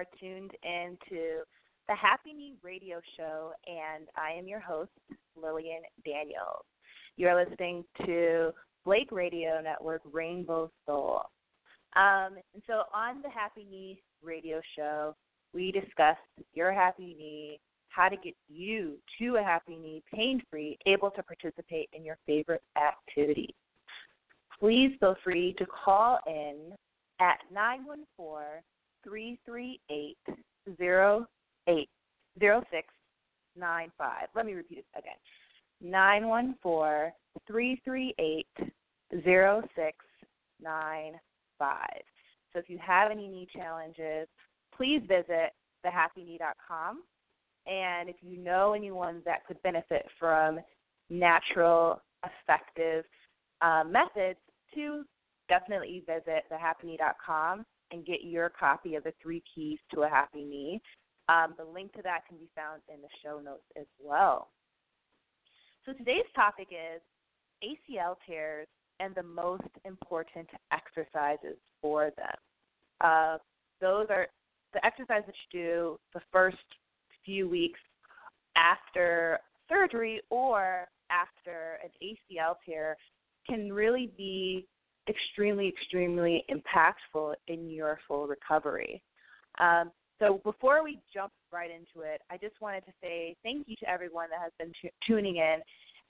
are 0.00 0.06
tuned 0.18 0.52
into 0.62 1.42
the 1.86 1.94
Happy 1.94 2.32
Knee 2.32 2.54
Radio 2.62 3.02
Show, 3.18 3.52
and 3.66 4.06
I 4.16 4.32
am 4.32 4.48
your 4.48 4.60
host, 4.60 4.90
Lillian 5.36 5.82
Daniels. 6.06 6.64
You 7.18 7.28
are 7.28 7.44
listening 7.44 7.84
to 8.06 8.50
Blake 8.86 9.12
Radio 9.12 9.60
Network 9.62 10.00
Rainbow 10.10 10.70
Soul. 10.86 11.20
Um, 11.96 12.38
and 12.54 12.62
so 12.66 12.84
on 12.94 13.20
the 13.20 13.28
Happy 13.28 13.66
Knee 13.70 14.00
Radio 14.22 14.62
Show, 14.74 15.14
we 15.52 15.70
discuss 15.70 16.16
your 16.54 16.72
happy 16.72 17.14
knee, 17.18 17.60
how 17.88 18.08
to 18.08 18.16
get 18.16 18.34
you 18.48 18.96
to 19.18 19.36
a 19.36 19.42
happy 19.42 19.76
knee 19.76 20.02
pain 20.14 20.40
free, 20.50 20.78
able 20.86 21.10
to 21.10 21.22
participate 21.22 21.90
in 21.92 22.06
your 22.06 22.16
favorite 22.26 22.62
activity. 22.78 23.54
Please 24.58 24.96
feel 24.98 25.16
free 25.22 25.54
to 25.58 25.66
call 25.66 26.20
in 26.26 26.72
at 27.20 27.40
914 27.52 28.62
338 29.04 30.16
0695. 32.38 34.28
Let 34.34 34.46
me 34.46 34.54
repeat 34.54 34.78
it 34.78 34.86
again 34.96 35.16
914 35.80 37.12
338 37.46 38.46
0695. 39.24 41.78
So 42.52 42.58
if 42.58 42.68
you 42.68 42.76
have 42.78 43.10
any 43.10 43.26
knee 43.28 43.48
challenges, 43.54 44.28
please 44.76 45.00
visit 45.06 45.54
thehappyknee.com. 45.84 47.02
And 47.66 48.08
if 48.08 48.16
you 48.22 48.38
know 48.38 48.72
anyone 48.72 49.20
that 49.24 49.46
could 49.46 49.62
benefit 49.62 50.06
from 50.18 50.60
natural, 51.10 52.02
effective 52.24 53.04
uh, 53.60 53.84
methods 53.84 54.38
to 54.74 55.04
definitely 55.48 56.02
visit 56.06 56.44
thehappyknee.com 56.50 57.66
and 57.90 58.06
get 58.06 58.22
your 58.22 58.48
copy 58.48 58.94
of 58.94 59.04
the 59.04 59.12
three 59.22 59.42
keys 59.54 59.78
to 59.94 60.02
a 60.02 60.08
happy 60.08 60.44
knee. 60.44 60.80
Um, 61.28 61.54
the 61.56 61.64
link 61.64 61.92
to 61.94 62.02
that 62.02 62.26
can 62.26 62.38
be 62.38 62.48
found 62.56 62.82
in 62.92 63.00
the 63.00 63.08
show 63.22 63.40
notes 63.40 63.64
as 63.78 63.86
well. 64.02 64.48
So 65.86 65.92
today's 65.92 66.26
topic 66.34 66.68
is 66.70 67.00
ACL 67.64 68.16
tears 68.26 68.66
and 68.98 69.14
the 69.14 69.22
most 69.22 69.68
important 69.84 70.48
exercises 70.72 71.56
for 71.80 72.10
them. 72.16 72.36
Uh, 73.00 73.38
those 73.80 74.06
are 74.10 74.26
the 74.74 74.84
exercises 74.84 75.24
that 75.26 75.34
you 75.52 75.60
do 75.60 76.00
the 76.14 76.20
first 76.32 76.58
few 77.24 77.48
weeks 77.48 77.80
after 78.56 79.38
surgery 79.68 80.20
or 80.30 80.86
after 81.10 81.78
an 81.82 81.90
ACL 82.02 82.54
tear 82.66 82.96
can 83.48 83.72
really 83.72 84.12
be 84.16 84.66
extremely, 85.08 85.68
extremely 85.68 86.44
impactful 86.50 87.34
in 87.48 87.70
your 87.70 87.98
full 88.06 88.26
recovery. 88.26 89.02
Um, 89.58 89.90
so 90.18 90.40
before 90.44 90.84
we 90.84 91.00
jump 91.12 91.32
right 91.52 91.70
into 91.70 92.06
it, 92.06 92.20
I 92.30 92.36
just 92.36 92.60
wanted 92.60 92.84
to 92.86 92.92
say 93.02 93.36
thank 93.42 93.66
you 93.68 93.76
to 93.76 93.88
everyone 93.88 94.28
that 94.30 94.40
has 94.40 94.52
been 94.58 94.72
t- 94.80 94.90
tuning 95.06 95.36
in, 95.36 95.60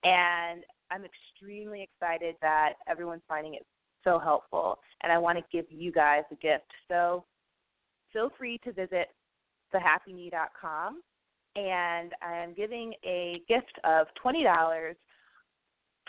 and 0.02 0.64
I'm 0.90 1.04
extremely 1.04 1.82
excited 1.82 2.34
that 2.42 2.74
everyone's 2.88 3.22
finding 3.28 3.54
it 3.54 3.64
so 4.02 4.18
helpful, 4.18 4.78
and 5.02 5.12
I 5.12 5.18
want 5.18 5.38
to 5.38 5.44
give 5.52 5.66
you 5.70 5.92
guys 5.92 6.22
a 6.32 6.36
gift. 6.36 6.70
So 6.88 7.24
feel 8.12 8.32
free 8.36 8.58
to 8.64 8.72
visit 8.72 9.08
thehappyknee.com, 9.72 11.02
and 11.54 12.12
I'm 12.22 12.54
giving 12.54 12.94
a 13.04 13.42
gift 13.48 13.78
of 13.84 14.08
twenty 14.20 14.42
dollars 14.42 14.96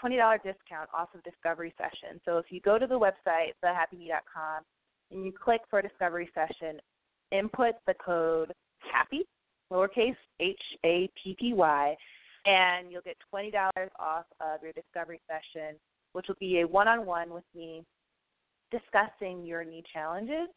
$20 0.03 0.35
discount 0.37 0.89
off 0.93 1.09
of 1.13 1.23
Discovery 1.23 1.73
Session. 1.77 2.19
So 2.25 2.37
if 2.37 2.45
you 2.49 2.61
go 2.61 2.77
to 2.77 2.87
the 2.87 2.99
website, 2.99 3.53
thehappyknee.com, 3.63 4.63
and 5.11 5.25
you 5.25 5.31
click 5.31 5.61
for 5.69 5.79
a 5.79 5.83
Discovery 5.83 6.29
Session, 6.33 6.79
input 7.31 7.75
the 7.87 7.93
code 8.03 8.53
HAPPY, 8.79 9.21
lowercase 9.71 10.15
h 10.39 10.59
a 10.85 11.09
p 11.21 11.35
p 11.39 11.53
y, 11.53 11.95
and 12.45 12.91
you'll 12.91 13.01
get 13.01 13.17
$20 13.33 13.53
off 13.99 14.25
of 14.39 14.61
your 14.63 14.73
Discovery 14.73 15.21
Session, 15.27 15.75
which 16.13 16.25
will 16.27 16.35
be 16.39 16.61
a 16.61 16.67
one 16.67 16.87
on 16.87 17.05
one 17.05 17.33
with 17.33 17.43
me 17.55 17.83
discussing 18.71 19.45
your 19.45 19.63
knee 19.63 19.83
challenges 19.93 20.47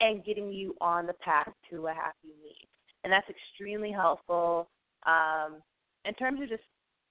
and 0.00 0.24
getting 0.24 0.52
you 0.52 0.74
on 0.80 1.06
the 1.06 1.14
path 1.14 1.50
to 1.70 1.86
a 1.86 1.94
happy 1.94 2.34
knee. 2.42 2.68
And 3.04 3.12
that's 3.12 3.26
extremely 3.28 3.90
helpful 3.90 4.68
um, 5.06 5.56
in 6.04 6.14
terms 6.14 6.40
of 6.42 6.48
just 6.48 6.62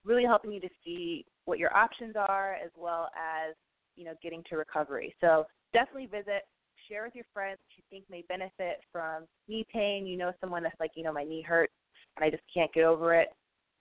really 0.05 0.23
helping 0.23 0.51
you 0.51 0.61
to 0.61 0.69
see 0.85 1.25
what 1.45 1.59
your 1.59 1.75
options 1.75 2.15
are 2.15 2.53
as 2.53 2.71
well 2.77 3.09
as 3.15 3.55
you 3.95 4.05
know 4.05 4.13
getting 4.21 4.43
to 4.49 4.57
recovery. 4.57 5.13
So 5.21 5.45
definitely 5.73 6.07
visit 6.07 6.43
share 6.89 7.03
with 7.03 7.15
your 7.15 7.25
friends 7.33 7.59
you 7.75 7.83
think 7.89 8.05
may 8.09 8.23
benefit 8.27 8.81
from 8.91 9.23
knee 9.47 9.65
pain. 9.71 10.05
You 10.05 10.17
know 10.17 10.31
someone 10.41 10.63
that's 10.63 10.79
like 10.79 10.91
you 10.95 11.03
know 11.03 11.13
my 11.13 11.23
knee 11.23 11.41
hurts 11.41 11.73
and 12.17 12.25
i 12.25 12.29
just 12.29 12.43
can't 12.53 12.73
get 12.73 12.83
over 12.83 13.13
it. 13.15 13.29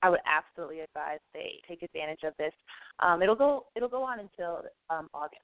I 0.03 0.09
would 0.09 0.21
absolutely 0.25 0.81
advise 0.81 1.19
they 1.35 1.61
take 1.69 1.83
advantage 1.83 2.21
of 2.25 2.33
this. 2.39 2.53
Um, 3.01 3.23
it'll 3.23 3.37
go 3.37 3.67
it'll 3.77 3.89
go 3.89 4.03
on 4.03 4.21
until 4.21 4.63
um, 4.89 5.09
august. 5.15 5.43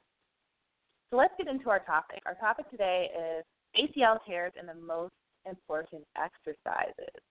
So 1.10 1.16
let's 1.16 1.34
get 1.38 1.46
into 1.46 1.70
our 1.70 1.80
topic. 1.80 2.22
Our 2.26 2.34
topic 2.34 2.70
today 2.70 3.08
is 3.14 3.44
acl 3.78 4.18
tears 4.26 4.52
and 4.58 4.68
the 4.68 4.74
most 4.74 5.14
important 5.48 6.02
exercises. 6.16 7.22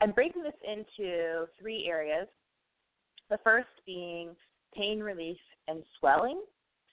I'm 0.00 0.12
breaking 0.12 0.42
this 0.42 0.52
into 0.64 1.46
three 1.60 1.86
areas 1.88 2.28
the 3.30 3.38
first 3.44 3.68
being 3.86 4.34
pain 4.74 5.00
relief 5.00 5.38
and 5.66 5.82
swelling, 5.98 6.40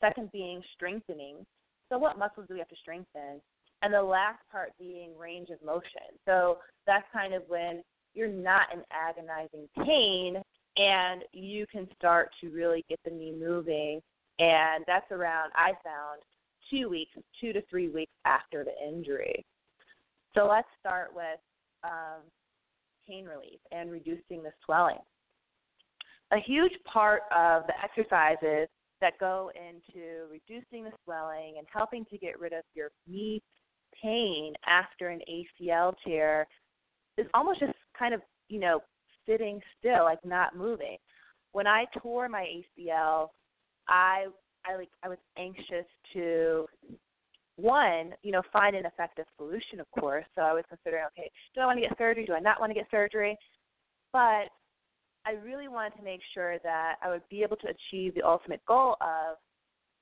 second 0.02 0.32
being 0.32 0.62
strengthening. 0.76 1.46
So, 1.90 1.98
what 1.98 2.18
muscles 2.18 2.48
do 2.48 2.54
we 2.54 2.60
have 2.60 2.70
to 2.70 2.76
strengthen? 2.82 3.42
And 3.82 3.94
the 3.94 4.02
last 4.02 4.40
part 4.52 4.72
being 4.80 5.18
range 5.18 5.50
of 5.50 5.64
motion. 5.64 6.18
So, 6.26 6.58
that's 6.88 7.06
kind 7.14 7.34
of 7.34 7.44
when 7.48 7.84
you're 8.14 8.28
not 8.28 8.74
in 8.74 8.82
agonizing 8.92 9.68
pain 9.86 10.42
and 10.78 11.24
you 11.32 11.66
can 11.72 11.88
start 11.98 12.30
to 12.42 12.50
really 12.50 12.84
get 12.90 13.00
the 13.06 13.12
knee 13.12 13.34
moving. 13.38 14.02
And 14.40 14.84
that's 14.88 15.10
around, 15.12 15.52
I 15.56 15.72
found, 15.84 16.22
two 16.70 16.90
weeks, 16.90 17.12
two 17.40 17.54
to 17.54 17.62
three 17.70 17.90
weeks 17.90 18.12
after 18.26 18.64
the 18.64 18.74
injury. 18.86 19.46
So, 20.34 20.48
let's 20.48 20.68
start 20.80 21.12
with 21.16 21.40
um, 21.84 22.22
pain 23.08 23.26
relief 23.26 23.60
and 23.72 23.92
reducing 23.92 24.44
the 24.44 24.52
swelling 24.66 24.98
a 26.32 26.38
huge 26.40 26.74
part 26.92 27.24
of 27.36 27.64
the 27.68 27.74
exercises 27.84 28.68
that 29.02 29.20
go 29.20 29.52
into 29.56 30.26
reducing 30.32 30.84
the 30.84 30.92
swelling 31.04 31.56
and 31.58 31.68
helping 31.72 32.06
to 32.06 32.18
get 32.18 32.40
rid 32.40 32.54
of 32.54 32.64
your 32.74 32.90
knee 33.08 33.42
pain 34.02 34.54
after 34.66 35.10
an 35.10 35.20
ACL 35.30 35.94
tear 36.06 36.48
is 37.18 37.28
almost 37.34 37.60
just 37.60 37.74
kind 37.98 38.14
of, 38.14 38.22
you 38.50 38.60
know, 38.60 38.82
sitting 39.28 39.62
still, 39.80 40.04
like 40.04 40.24
not 40.26 40.56
moving. 40.56 40.98
When 41.52 41.68
I 41.68 41.86
tore 42.02 42.28
my 42.28 42.46
ACL, 42.80 43.30
I 43.88 44.26
I 44.66 44.76
like 44.76 44.90
I 45.04 45.10
was 45.10 45.18
anxious 45.38 45.86
to 46.14 46.66
one, 47.58 48.14
you 48.24 48.32
know, 48.32 48.42
find 48.52 48.76
an 48.76 48.86
effective 48.86 49.26
solution, 49.38 49.80
of 49.80 49.90
course. 49.92 50.26
So 50.36 50.42
I 50.42 50.54
was 50.54 50.64
considering, 50.68 51.06
okay, 51.08 51.32
do 51.54 51.62
I 51.62 51.66
want 51.66 51.78
to 51.78 51.88
get 51.88 51.98
surgery? 51.98 52.26
Do 52.26 52.34
I 52.34 52.40
not 52.40 52.60
want 52.60 52.72
to 52.72 52.74
get 52.74 52.90
surgery? 52.92 53.38
But 54.12 54.50
I 55.26 55.34
really 55.44 55.68
wanted 55.68 55.98
to 55.98 56.04
make 56.04 56.22
sure 56.34 56.60
that 56.60 56.96
I 57.02 57.10
would 57.10 57.28
be 57.30 57.44
able 57.44 57.58
to 57.58 57.68
achieve 57.68 58.14
the 58.16 58.22
ultimate 58.24 58.62
goal 58.68 58.96
of 59.02 59.38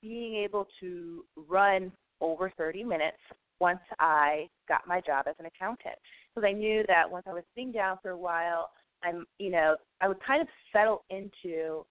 being 0.01 0.35
able 0.35 0.67
to 0.81 1.23
run 1.47 1.91
over 2.19 2.51
30 2.57 2.83
minutes 2.83 3.17
once 3.59 3.79
I 3.99 4.47
got 4.67 4.81
my 4.87 4.99
job 5.01 5.25
as 5.27 5.35
an 5.39 5.45
accountant. 5.45 5.95
Because 6.35 6.47
I 6.47 6.51
knew 6.51 6.83
that 6.87 7.09
once 7.09 7.25
I 7.27 7.33
was 7.33 7.43
sitting 7.55 7.71
down 7.71 7.97
for 8.01 8.11
a 8.11 8.17
while, 8.17 8.71
I'm, 9.03 9.25
you 9.39 9.49
know, 9.49 9.77
I 10.01 10.07
would 10.07 10.21
kind 10.25 10.41
of 10.41 10.47
settle 10.73 11.03
into 11.09 11.85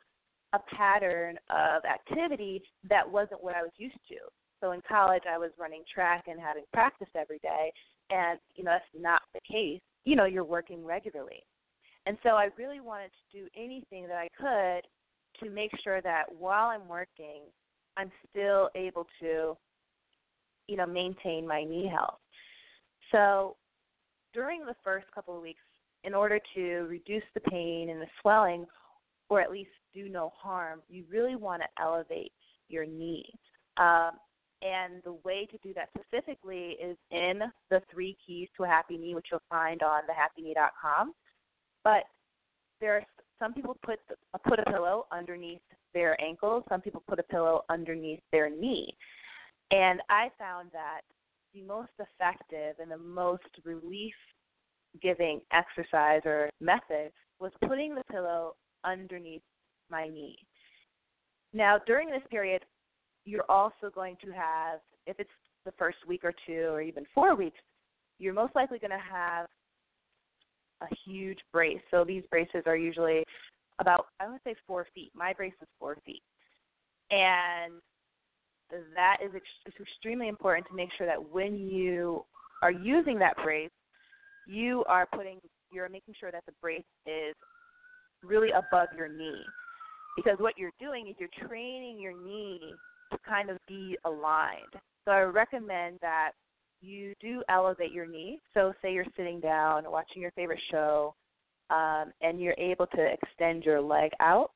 a 0.52 0.58
pattern 0.74 1.38
of 1.50 1.82
activity 1.84 2.62
that 2.88 3.10
wasn't 3.10 3.42
what 3.42 3.56
I 3.56 3.62
was 3.62 3.72
used 3.76 3.98
to. 4.08 4.16
So 4.60 4.72
in 4.72 4.82
college, 4.86 5.22
I 5.28 5.38
was 5.38 5.50
running 5.58 5.82
track 5.92 6.24
and 6.28 6.38
having 6.38 6.64
practice 6.72 7.08
every 7.16 7.38
day, 7.38 7.72
and 8.10 8.38
you 8.54 8.62
know 8.62 8.70
that's 8.70 8.84
not 9.02 9.22
the 9.34 9.40
case. 9.40 9.80
You 10.04 10.14
know, 10.14 10.24
you're 10.24 10.44
working 10.44 10.84
regularly, 10.84 11.42
and 12.06 12.16
so 12.22 12.30
I 12.30 12.48
really 12.56 12.80
wanted 12.80 13.10
to 13.12 13.38
do 13.40 13.48
anything 13.56 14.06
that 14.08 14.16
I 14.16 14.28
could 14.36 14.88
to 15.44 15.50
make 15.50 15.70
sure 15.82 16.00
that 16.02 16.24
while 16.36 16.68
I'm 16.68 16.88
working, 16.88 17.42
I'm 17.96 18.10
still 18.30 18.70
able 18.74 19.06
to, 19.20 19.56
you 20.68 20.76
know, 20.76 20.86
maintain 20.86 21.46
my 21.46 21.64
knee 21.64 21.90
health. 21.92 22.18
So 23.10 23.56
during 24.32 24.64
the 24.64 24.74
first 24.82 25.06
couple 25.14 25.36
of 25.36 25.42
weeks, 25.42 25.60
in 26.04 26.14
order 26.14 26.40
to 26.54 26.62
reduce 26.88 27.22
the 27.34 27.40
pain 27.40 27.90
and 27.90 28.00
the 28.00 28.06
swelling, 28.20 28.66
or 29.28 29.40
at 29.40 29.50
least 29.50 29.70
do 29.94 30.08
no 30.08 30.32
harm, 30.36 30.80
you 30.88 31.04
really 31.10 31.36
want 31.36 31.62
to 31.62 31.82
elevate 31.82 32.32
your 32.68 32.84
knee. 32.84 33.24
Um, 33.76 34.12
and 34.62 35.02
the 35.04 35.14
way 35.24 35.46
to 35.46 35.58
do 35.62 35.74
that 35.74 35.88
specifically 35.96 36.76
is 36.82 36.96
in 37.10 37.40
the 37.70 37.82
three 37.90 38.16
keys 38.24 38.48
to 38.56 38.64
a 38.64 38.68
happy 38.68 38.96
knee, 38.96 39.14
which 39.14 39.26
you'll 39.30 39.42
find 39.50 39.82
on 39.82 40.02
thehappyknee.com. 40.02 41.12
But 41.84 42.04
there 42.80 42.96
are 42.96 43.02
some 43.38 43.54
people 43.54 43.76
put 43.84 43.98
put 44.46 44.58
a 44.58 44.70
pillow 44.70 45.06
underneath 45.12 45.60
their 45.94 46.20
ankles. 46.20 46.64
Some 46.68 46.80
people 46.80 47.02
put 47.08 47.18
a 47.18 47.24
pillow 47.24 47.64
underneath 47.68 48.20
their 48.30 48.48
knee. 48.48 48.96
And 49.70 50.00
I 50.08 50.30
found 50.38 50.70
that 50.72 51.00
the 51.54 51.62
most 51.62 51.92
effective 51.98 52.76
and 52.80 52.90
the 52.90 52.98
most 52.98 53.42
relief 53.64 54.14
giving 55.00 55.40
exercise 55.52 56.20
or 56.24 56.50
method 56.60 57.12
was 57.40 57.52
putting 57.66 57.94
the 57.94 58.04
pillow 58.10 58.54
underneath 58.84 59.42
my 59.90 60.08
knee. 60.08 60.36
Now, 61.52 61.78
during 61.86 62.10
this 62.10 62.22
period, 62.30 62.62
you're 63.24 63.44
also 63.48 63.90
going 63.94 64.16
to 64.24 64.32
have, 64.32 64.80
if 65.06 65.18
it's 65.18 65.30
the 65.64 65.72
first 65.78 65.98
week 66.06 66.22
or 66.24 66.34
two 66.46 66.68
or 66.70 66.80
even 66.80 67.04
four 67.14 67.34
weeks, 67.34 67.58
you're 68.18 68.34
most 68.34 68.54
likely 68.54 68.78
going 68.78 68.90
to 68.90 68.96
have 68.98 69.46
a 70.82 70.94
huge 71.06 71.38
brace. 71.52 71.80
So 71.90 72.04
these 72.04 72.24
braces 72.30 72.62
are 72.66 72.76
usually 72.76 73.24
about, 73.80 74.06
I 74.20 74.28
would 74.28 74.40
say, 74.44 74.54
four 74.66 74.86
feet. 74.94 75.10
My 75.14 75.32
brace 75.32 75.54
is 75.60 75.68
four 75.78 75.96
feet. 76.04 76.22
And 77.10 77.74
that 78.94 79.18
is 79.24 79.30
ex- 79.34 79.76
extremely 79.80 80.28
important 80.28 80.66
to 80.68 80.74
make 80.74 80.88
sure 80.96 81.06
that 81.06 81.30
when 81.30 81.56
you 81.56 82.24
are 82.62 82.70
using 82.70 83.18
that 83.18 83.36
brace, 83.42 83.70
you 84.46 84.84
are 84.88 85.06
putting, 85.14 85.38
you're 85.70 85.88
making 85.88 86.14
sure 86.18 86.30
that 86.30 86.44
the 86.46 86.52
brace 86.60 86.82
is 87.06 87.34
really 88.24 88.50
above 88.50 88.88
your 88.96 89.08
knee. 89.08 89.42
Because 90.16 90.36
what 90.38 90.58
you're 90.58 90.72
doing 90.80 91.08
is 91.08 91.14
you're 91.18 91.48
training 91.48 91.98
your 92.00 92.12
knee 92.12 92.74
to 93.10 93.18
kind 93.26 93.50
of 93.50 93.58
be 93.66 93.96
aligned. 94.04 94.74
So 95.04 95.12
I 95.12 95.22
recommend 95.22 95.98
that 96.02 96.32
you 96.82 97.14
do 97.20 97.42
elevate 97.48 97.92
your 97.92 98.06
knee. 98.06 98.40
So 98.54 98.72
say 98.82 98.92
you're 98.92 99.06
sitting 99.16 99.40
down 99.40 99.90
watching 99.90 100.20
your 100.20 100.32
favorite 100.32 100.60
show 100.70 101.14
um, 101.70 102.12
and 102.20 102.40
you're 102.40 102.56
able 102.58 102.86
to 102.88 103.06
extend 103.12 103.64
your 103.64 103.80
leg 103.80 104.10
out. 104.20 104.50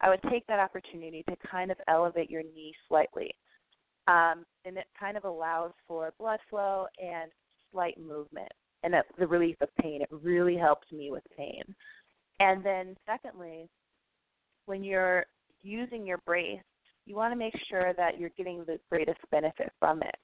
I 0.00 0.08
would 0.08 0.22
take 0.30 0.46
that 0.46 0.60
opportunity 0.60 1.24
to 1.28 1.36
kind 1.50 1.70
of 1.70 1.76
elevate 1.88 2.30
your 2.30 2.42
knee 2.42 2.74
slightly. 2.88 3.34
Um, 4.06 4.44
and 4.64 4.76
it 4.76 4.86
kind 4.98 5.16
of 5.16 5.24
allows 5.24 5.72
for 5.88 6.12
blood 6.18 6.40
flow 6.50 6.86
and 7.02 7.30
slight 7.72 7.98
movement 7.98 8.50
and 8.82 8.94
the 9.18 9.26
relief 9.26 9.56
of 9.60 9.68
pain. 9.80 10.02
It 10.02 10.08
really 10.10 10.56
helps 10.56 10.90
me 10.92 11.10
with 11.10 11.24
pain. 11.36 11.62
And 12.40 12.64
then, 12.64 12.96
secondly, 13.06 13.68
when 14.66 14.84
you're 14.84 15.24
using 15.62 16.06
your 16.06 16.18
brace, 16.26 16.60
you 17.06 17.16
want 17.16 17.32
to 17.32 17.38
make 17.38 17.54
sure 17.70 17.94
that 17.94 18.18
you're 18.18 18.30
getting 18.36 18.58
the 18.66 18.78
greatest 18.90 19.20
benefit 19.30 19.72
from 19.78 20.02
it. 20.02 20.14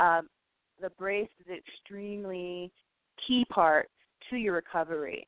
Um, 0.00 0.28
the 0.80 0.90
brace 0.90 1.28
is 1.40 1.46
an 1.48 1.56
extremely 1.56 2.72
key 3.26 3.44
part 3.50 3.88
to 4.30 4.36
your 4.36 4.54
recovery. 4.54 5.26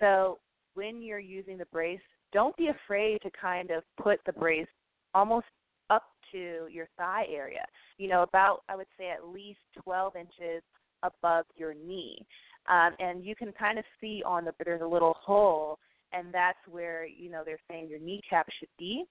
So 0.00 0.38
when 0.74 1.02
you're 1.02 1.18
using 1.18 1.58
the 1.58 1.66
brace, 1.66 2.00
don't 2.32 2.56
be 2.56 2.68
afraid 2.68 3.20
to 3.22 3.30
kind 3.40 3.70
of 3.70 3.82
put 4.00 4.20
the 4.26 4.32
brace 4.32 4.66
almost 5.14 5.46
up 5.90 6.04
to 6.32 6.66
your 6.70 6.88
thigh 6.96 7.24
area. 7.30 7.64
You 7.96 8.08
know, 8.08 8.22
about 8.22 8.60
I 8.68 8.76
would 8.76 8.86
say 8.98 9.10
at 9.10 9.26
least 9.26 9.60
12 9.82 10.16
inches 10.16 10.62
above 11.02 11.46
your 11.56 11.74
knee. 11.74 12.24
Um, 12.68 12.90
and 12.98 13.24
you 13.24 13.34
can 13.34 13.52
kind 13.52 13.78
of 13.78 13.84
see 14.00 14.22
on 14.26 14.44
the 14.44 14.52
there's 14.64 14.82
a 14.82 14.86
little 14.86 15.16
hole, 15.20 15.78
and 16.12 16.32
that's 16.32 16.58
where 16.70 17.06
you 17.06 17.30
know 17.30 17.42
they're 17.44 17.58
saying 17.70 17.88
your 17.88 17.98
kneecap 17.98 18.46
should 18.58 18.68
be. 18.78 19.04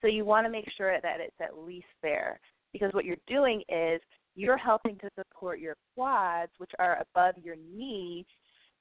So 0.00 0.06
you 0.06 0.24
want 0.24 0.46
to 0.46 0.50
make 0.50 0.66
sure 0.76 0.96
that 1.00 1.20
it's 1.20 1.34
at 1.40 1.58
least 1.58 1.86
there 2.02 2.38
because 2.72 2.92
what 2.92 3.04
you're 3.04 3.16
doing 3.26 3.62
is 3.68 4.00
you're 4.34 4.56
helping 4.56 4.96
to 4.98 5.08
support 5.18 5.60
your 5.60 5.76
quads, 5.94 6.52
which 6.58 6.70
are 6.78 7.02
above 7.02 7.34
your 7.42 7.56
knee, 7.56 8.26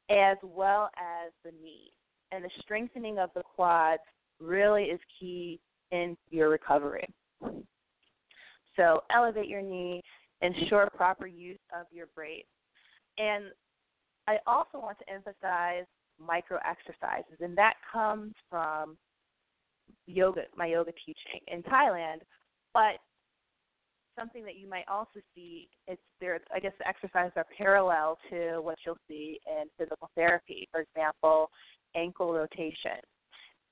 as 0.10 0.38
well 0.44 0.90
as 0.98 1.32
the 1.44 1.52
knee. 1.64 1.92
And 2.32 2.44
the 2.44 2.50
strengthening 2.62 3.20
of 3.20 3.30
the 3.36 3.44
quads 3.44 4.02
really 4.40 4.86
is 4.86 5.00
key 5.20 5.60
in 5.92 6.16
your 6.30 6.50
recovery. 6.50 7.08
So 8.78 9.02
elevate 9.14 9.50
your 9.50 9.62
knee, 9.62 10.02
ensure 10.42 10.90
proper 10.96 11.28
use 11.28 11.60
of 11.78 11.86
your 11.92 12.08
brace. 12.16 12.46
And 13.18 13.46
I 14.28 14.38
also 14.48 14.80
want 14.80 14.98
to 15.00 15.14
emphasize 15.14 15.86
micro 16.20 16.58
exercises, 16.66 17.38
and 17.42 17.58
that 17.58 17.74
comes 17.92 18.34
from 18.50 18.96
yoga, 20.08 20.44
my 20.56 20.68
yoga 20.68 20.92
teaching 21.06 21.42
in 21.48 21.64
Thailand. 21.64 22.20
But 22.74 23.00
something 24.22 24.44
that 24.46 24.58
you 24.58 24.70
might 24.70 24.88
also 24.88 25.20
see 25.36 25.68
is 25.88 25.98
there. 26.20 26.40
I 26.54 26.60
guess 26.60 26.74
the 26.80 26.88
exercises 26.88 27.34
are 27.36 27.46
parallel 27.58 28.18
to 28.30 28.60
what 28.62 28.78
you'll 28.86 28.98
see 29.08 29.40
in 29.48 29.66
physical 29.78 30.10
therapy. 30.16 30.68
For 30.72 30.82
example, 30.82 31.50
ankle 31.96 32.34
rotation. 32.34 33.02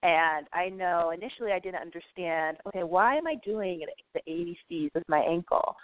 And 0.01 0.47
I 0.53 0.69
know 0.69 1.11
initially 1.11 1.51
I 1.51 1.59
didn't 1.59 1.81
understand. 1.81 2.57
Okay, 2.67 2.83
why 2.83 3.17
am 3.17 3.27
I 3.27 3.35
doing 3.43 3.81
the 4.13 4.21
ABCs 4.27 4.89
with 4.95 5.03
my 5.07 5.19
ankle? 5.19 5.75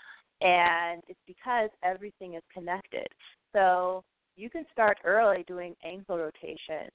And 0.41 1.01
it's 1.07 1.19
because 1.27 1.69
everything 1.83 2.35
is 2.35 2.43
connected. 2.53 3.07
So 3.53 4.03
you 4.35 4.49
can 4.49 4.65
start 4.71 4.97
early 5.03 5.43
doing 5.47 5.75
ankle 5.85 6.17
rotation. 6.17 6.89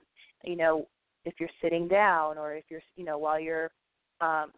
You 0.44 0.56
know, 0.56 0.86
if 1.24 1.34
you're 1.38 1.50
sitting 1.62 1.88
down 1.88 2.38
or 2.38 2.54
if 2.54 2.64
you're 2.70 2.82
you 2.96 3.04
know 3.04 3.18
while 3.18 3.38
you're 3.38 3.70
um 4.22 4.50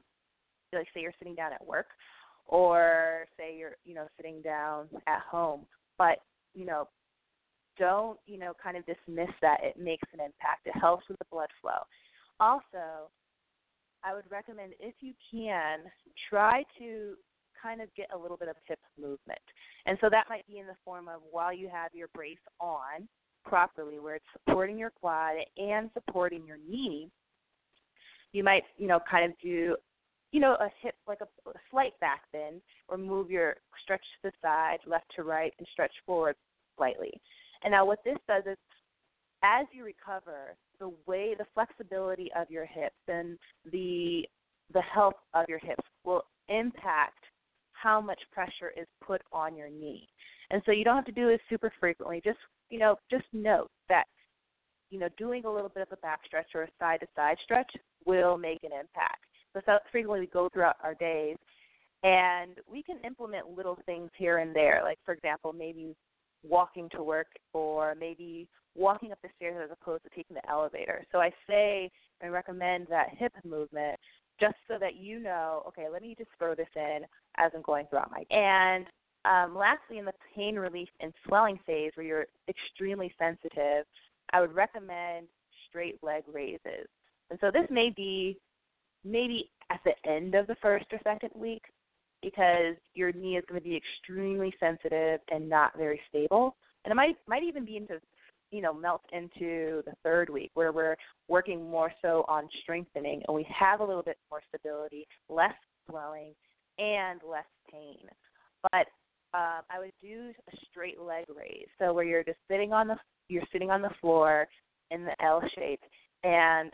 like 0.72 0.86
say 0.94 1.00
you're 1.00 1.12
sitting 1.18 1.34
down 1.34 1.52
at 1.52 1.66
work 1.66 1.86
or 2.52 3.24
say 3.38 3.56
you're 3.56 3.76
you 3.84 3.94
know 3.94 4.06
sitting 4.16 4.42
down 4.42 4.86
at 5.08 5.20
home. 5.28 5.62
But 5.98 6.18
you 6.54 6.66
know 6.66 6.86
don't 7.78 8.18
you 8.26 8.38
know 8.38 8.52
kind 8.62 8.76
of 8.76 8.84
dismiss 8.84 9.30
that 9.40 9.58
it 9.62 9.76
makes 9.78 10.06
an 10.12 10.20
impact. 10.20 10.66
It 10.66 10.78
helps 10.78 11.08
with 11.08 11.18
the 11.18 11.24
blood 11.32 11.48
flow. 11.60 11.82
Also 12.38 13.10
i 14.04 14.12
would 14.12 14.24
recommend 14.32 14.72
if 14.80 14.94
you 15.00 15.12
can 15.30 15.78
try 16.28 16.64
to 16.76 17.14
kind 17.62 17.80
of 17.80 17.88
get 17.96 18.08
a 18.12 18.18
little 18.18 18.36
bit 18.36 18.48
of 18.48 18.56
hip 18.66 18.80
movement. 19.00 19.38
And 19.86 19.96
so 20.00 20.08
that 20.10 20.24
might 20.28 20.46
be 20.46 20.58
in 20.58 20.66
the 20.66 20.76
form 20.84 21.08
of 21.08 21.20
while 21.30 21.52
you 21.52 21.68
have 21.68 21.94
your 21.94 22.08
brace 22.14 22.36
on 22.60 23.08
properly 23.44 24.00
where 24.00 24.16
it's 24.16 24.24
supporting 24.32 24.76
your 24.76 24.90
quad 24.90 25.36
and 25.56 25.88
supporting 25.94 26.44
your 26.46 26.58
knee, 26.68 27.08
you 28.32 28.42
might, 28.42 28.64
you 28.76 28.88
know, 28.88 28.98
kind 29.08 29.30
of 29.30 29.38
do, 29.40 29.76
you 30.32 30.40
know, 30.40 30.54
a 30.54 30.68
hip 30.82 30.94
like 31.06 31.20
a, 31.20 31.48
a 31.48 31.52
slight 31.70 31.98
back 32.00 32.22
bend 32.32 32.60
or 32.88 32.98
move 32.98 33.30
your 33.30 33.56
stretch 33.82 34.00
to 34.00 34.30
the 34.30 34.32
side, 34.42 34.78
left 34.86 35.04
to 35.16 35.22
right, 35.22 35.52
and 35.58 35.68
stretch 35.72 35.92
forward 36.04 36.34
slightly. 36.76 37.12
And 37.62 37.70
now 37.70 37.84
what 37.84 38.00
this 38.04 38.16
does 38.26 38.42
is 38.46 38.56
as 39.44 39.66
you 39.72 39.84
recover, 39.84 40.56
the 40.78 40.92
way 41.06 41.34
the 41.36 41.46
flexibility 41.54 42.30
of 42.36 42.50
your 42.50 42.64
hips 42.66 42.96
and 43.08 43.38
the 43.70 44.22
the 44.72 44.80
health 44.80 45.14
of 45.34 45.44
your 45.48 45.58
hips 45.58 45.84
will 46.04 46.22
impact 46.48 47.18
how 47.72 48.00
much 48.00 48.20
pressure 48.32 48.72
is 48.76 48.86
put 49.04 49.20
on 49.32 49.54
your 49.54 49.68
knee. 49.68 50.08
And 50.50 50.62
so 50.64 50.72
you 50.72 50.84
don't 50.84 50.96
have 50.96 51.04
to 51.04 51.12
do 51.12 51.28
this 51.28 51.40
super 51.50 51.72
frequently. 51.78 52.22
Just 52.24 52.38
you 52.70 52.78
know, 52.78 52.96
just 53.10 53.24
note 53.34 53.68
that, 53.90 54.04
you 54.90 54.98
know, 54.98 55.08
doing 55.18 55.44
a 55.44 55.52
little 55.52 55.68
bit 55.68 55.82
of 55.82 55.92
a 55.92 56.00
back 56.00 56.20
stretch 56.26 56.48
or 56.54 56.62
a 56.62 56.68
side 56.78 57.00
to 57.00 57.06
side 57.14 57.36
stretch 57.44 57.70
will 58.06 58.38
make 58.38 58.60
an 58.62 58.70
impact. 58.72 59.24
So 59.54 59.78
frequently 59.90 60.20
we 60.20 60.26
go 60.26 60.48
throughout 60.48 60.76
our 60.82 60.94
days, 60.94 61.36
and 62.02 62.56
we 62.70 62.82
can 62.82 62.98
implement 63.04 63.56
little 63.56 63.78
things 63.86 64.10
here 64.16 64.38
and 64.38 64.54
there. 64.54 64.80
Like 64.82 64.98
for 65.04 65.12
example, 65.12 65.52
maybe 65.52 65.94
walking 66.46 66.88
to 66.96 67.02
work, 67.02 67.28
or 67.52 67.94
maybe 67.98 68.48
walking 68.74 69.12
up 69.12 69.18
the 69.22 69.28
stairs 69.36 69.56
as 69.62 69.76
opposed 69.80 70.02
to 70.04 70.10
taking 70.10 70.34
the 70.34 70.50
elevator. 70.50 71.04
So 71.12 71.18
I 71.18 71.30
say 71.48 71.90
and 72.20 72.32
recommend 72.32 72.86
that 72.88 73.08
hip 73.18 73.32
movement 73.44 73.98
just 74.40 74.54
so 74.66 74.74
that 74.80 74.96
you 74.96 75.20
know, 75.20 75.62
okay, 75.68 75.88
let 75.92 76.02
me 76.02 76.14
just 76.16 76.30
throw 76.38 76.54
this 76.54 76.68
in 76.74 77.00
as 77.36 77.52
I'm 77.54 77.62
going 77.62 77.86
throughout 77.90 78.10
my 78.10 78.24
and 78.30 78.86
um, 79.24 79.56
lastly, 79.56 79.98
in 79.98 80.04
the 80.04 80.12
pain 80.34 80.56
relief 80.56 80.88
and 81.00 81.12
swelling 81.26 81.58
phase 81.64 81.92
where 81.94 82.06
you're 82.06 82.26
extremely 82.48 83.14
sensitive, 83.18 83.86
I 84.32 84.40
would 84.40 84.54
recommend 84.54 85.28
straight 85.68 86.02
leg 86.02 86.24
raises. 86.32 86.88
And 87.30 87.38
so 87.40 87.50
this 87.52 87.66
may 87.70 87.90
be 87.94 88.38
maybe 89.04 89.50
at 89.70 89.80
the 89.84 90.10
end 90.10 90.34
of 90.34 90.46
the 90.46 90.56
first 90.62 90.86
or 90.92 90.98
second 91.02 91.30
week 91.34 91.62
because 92.22 92.76
your 92.94 93.12
knee 93.12 93.36
is 93.36 93.44
going 93.48 93.60
to 93.60 93.68
be 93.68 93.76
extremely 93.76 94.54
sensitive 94.60 95.20
and 95.30 95.48
not 95.48 95.76
very 95.76 96.00
stable. 96.08 96.56
And 96.84 96.92
it 96.92 96.94
might 96.94 97.16
might 97.26 97.42
even 97.42 97.64
be 97.64 97.76
into 97.76 98.00
you 98.50 98.60
know 98.60 98.72
melt 98.72 99.02
into 99.12 99.82
the 99.86 99.94
third 100.04 100.30
week 100.30 100.50
where 100.54 100.72
we're 100.72 100.96
working 101.28 101.68
more 101.68 101.92
so 102.02 102.24
on 102.28 102.48
strengthening 102.62 103.22
and 103.26 103.34
we 103.34 103.46
have 103.48 103.80
a 103.80 103.84
little 103.84 104.02
bit 104.02 104.18
more 104.30 104.40
stability, 104.48 105.06
less 105.28 105.54
swelling, 105.88 106.34
and 106.78 107.20
less 107.28 107.44
pain. 107.70 107.98
But 108.70 108.86
um, 109.34 109.62
I 109.70 109.78
would 109.78 109.92
do 110.02 110.32
a 110.52 110.56
straight 110.70 111.00
leg 111.00 111.24
raise, 111.34 111.66
so 111.78 111.92
where 111.92 112.04
you're 112.04 112.24
just 112.24 112.38
sitting 112.48 112.72
on 112.72 112.88
the 112.88 112.96
you're 113.28 113.42
sitting 113.52 113.70
on 113.70 113.82
the 113.82 113.90
floor 114.00 114.46
in 114.90 115.04
the 115.04 115.24
L 115.24 115.42
shape, 115.54 115.80
and 116.22 116.70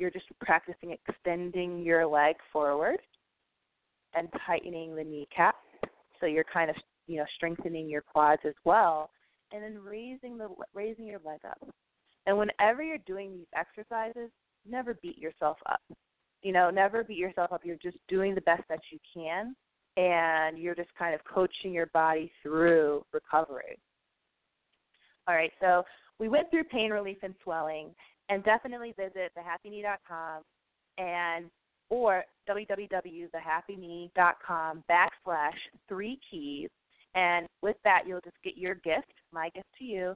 you're 0.00 0.10
just 0.10 0.26
practicing 0.40 0.96
extending 1.08 1.82
your 1.82 2.06
leg 2.06 2.36
forward 2.52 2.98
and 4.14 4.28
tightening 4.46 4.96
the 4.96 5.04
kneecap. 5.04 5.54
So 6.18 6.26
you're 6.26 6.44
kind 6.52 6.70
of 6.70 6.76
you 7.06 7.18
know 7.18 7.26
strengthening 7.36 7.88
your 7.88 8.02
quads 8.02 8.42
as 8.46 8.54
well, 8.64 9.10
and 9.52 9.62
then 9.62 9.78
raising 9.78 10.38
the 10.38 10.48
raising 10.74 11.06
your 11.06 11.20
leg 11.24 11.40
up. 11.46 11.60
And 12.26 12.36
whenever 12.36 12.82
you're 12.82 12.98
doing 13.06 13.32
these 13.32 13.46
exercises, 13.56 14.30
never 14.68 14.94
beat 15.02 15.18
yourself 15.18 15.58
up. 15.68 15.80
You 16.42 16.52
know, 16.52 16.70
never 16.70 17.04
beat 17.04 17.18
yourself 17.18 17.52
up. 17.52 17.62
You're 17.64 17.76
just 17.76 17.98
doing 18.08 18.34
the 18.34 18.40
best 18.42 18.62
that 18.68 18.80
you 18.90 18.98
can 19.14 19.54
and 19.96 20.58
you're 20.58 20.74
just 20.74 20.94
kind 20.98 21.14
of 21.14 21.20
coaching 21.24 21.72
your 21.72 21.86
body 21.86 22.30
through 22.42 23.04
recovery. 23.12 23.78
All 25.28 25.34
right, 25.34 25.52
so 25.60 25.84
we 26.18 26.28
went 26.28 26.50
through 26.50 26.64
pain 26.64 26.90
relief 26.90 27.18
and 27.22 27.34
swelling, 27.42 27.90
and 28.30 28.42
definitely 28.44 28.94
visit 28.96 29.32
thehappyknee.com 29.36 30.42
and 30.96 31.50
or 31.90 32.24
www.thehappyknee.com 32.48 34.84
backslash 34.88 35.58
three 35.88 36.18
keys, 36.30 36.70
and 37.14 37.46
with 37.62 37.76
that 37.84 38.04
you'll 38.06 38.20
just 38.20 38.40
get 38.44 38.56
your 38.56 38.76
gift, 38.76 39.12
my 39.32 39.48
gift 39.50 39.66
to 39.78 39.84
you, 39.84 40.14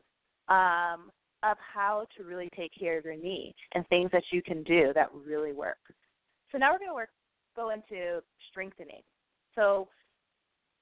um, 0.48 1.10
of 1.42 1.56
how 1.58 2.06
to 2.16 2.22
really 2.22 2.48
take 2.56 2.70
care 2.78 2.96
of 2.96 3.04
your 3.04 3.16
knee 3.16 3.52
and 3.74 3.84
things 3.88 4.08
that 4.12 4.22
you 4.30 4.40
can 4.40 4.62
do 4.62 4.92
that 4.94 5.10
really 5.26 5.52
work. 5.52 5.80
So 6.52 6.58
now 6.58 6.70
we're 6.72 6.78
going 6.78 6.90
to 6.90 6.94
work 6.94 7.08
go 7.56 7.70
into 7.70 8.22
strengthening. 8.50 9.02
So 9.54 9.88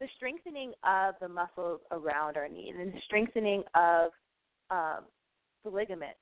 the 0.00 0.08
strengthening 0.16 0.72
of 0.84 1.14
the 1.20 1.28
muscles 1.28 1.80
around 1.90 2.36
our 2.36 2.48
knee 2.48 2.72
and 2.76 2.92
the 2.92 3.00
strengthening 3.04 3.62
of 3.74 4.10
um, 4.70 5.04
the 5.64 5.70
ligaments 5.70 6.18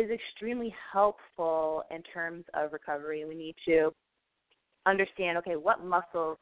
is 0.00 0.10
extremely 0.10 0.74
helpful 0.92 1.84
in 1.90 2.02
terms 2.02 2.44
of 2.54 2.72
recovery. 2.72 3.24
We 3.24 3.34
need 3.34 3.56
to 3.66 3.92
understand 4.86 5.36
okay, 5.38 5.56
what 5.56 5.84
muscles 5.84 6.38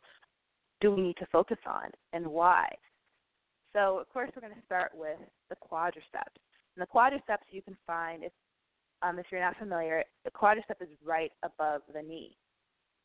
do 0.80 0.92
we 0.92 1.02
need 1.02 1.16
to 1.16 1.26
focus 1.32 1.58
on 1.66 1.90
and 2.12 2.26
why? 2.26 2.68
So, 3.72 3.98
of 3.98 4.08
course, 4.12 4.30
we're 4.34 4.42
going 4.42 4.54
to 4.54 4.66
start 4.66 4.92
with 4.94 5.18
the 5.50 5.56
quadriceps. 5.56 6.38
And 6.76 6.80
the 6.80 6.86
quadriceps 6.86 7.44
you 7.50 7.60
can 7.60 7.76
find, 7.86 8.24
if, 8.24 8.32
um, 9.02 9.18
if 9.18 9.26
you're 9.30 9.40
not 9.40 9.56
familiar, 9.58 10.04
the 10.24 10.30
quadriceps 10.30 10.80
is 10.80 10.88
right 11.04 11.32
above 11.42 11.82
the 11.92 12.02
knee. 12.02 12.36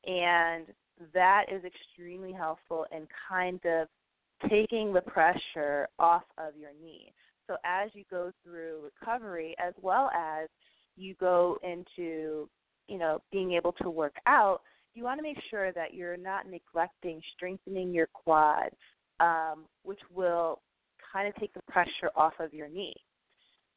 And 0.05 0.67
that 1.13 1.45
is 1.51 1.63
extremely 1.65 2.31
helpful 2.31 2.86
in 2.95 3.07
kind 3.29 3.60
of 3.65 3.88
taking 4.50 4.93
the 4.93 5.01
pressure 5.01 5.88
off 6.00 6.24
of 6.38 6.55
your 6.57 6.72
knee. 6.83 7.12
So 7.47 7.57
as 7.65 7.89
you 7.93 8.03
go 8.09 8.31
through 8.43 8.89
recovery, 9.00 9.55
as 9.63 9.73
well 9.81 10.09
as 10.15 10.47
you 10.95 11.15
go 11.19 11.57
into, 11.63 12.50
you 12.88 12.97
know, 12.97 13.21
being 13.31 13.53
able 13.53 13.73
to 13.81 13.89
work 13.89 14.15
out, 14.25 14.62
you 14.93 15.03
want 15.03 15.19
to 15.19 15.23
make 15.23 15.38
sure 15.50 15.71
that 15.71 15.93
you're 15.93 16.17
not 16.17 16.47
neglecting 16.47 17.21
strengthening 17.35 17.93
your 17.93 18.07
quad, 18.13 18.69
um, 19.19 19.65
which 19.83 20.00
will 20.13 20.62
kind 21.12 21.27
of 21.27 21.35
take 21.35 21.53
the 21.53 21.62
pressure 21.67 22.12
off 22.15 22.33
of 22.39 22.53
your 22.53 22.69
knee. 22.69 22.95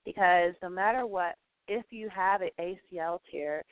Because 0.04 0.54
no 0.62 0.68
matter 0.68 1.06
what, 1.06 1.34
if 1.68 1.84
you 1.90 2.08
have 2.14 2.42
an 2.42 2.50
ACL 2.60 3.18
tear, 3.30 3.64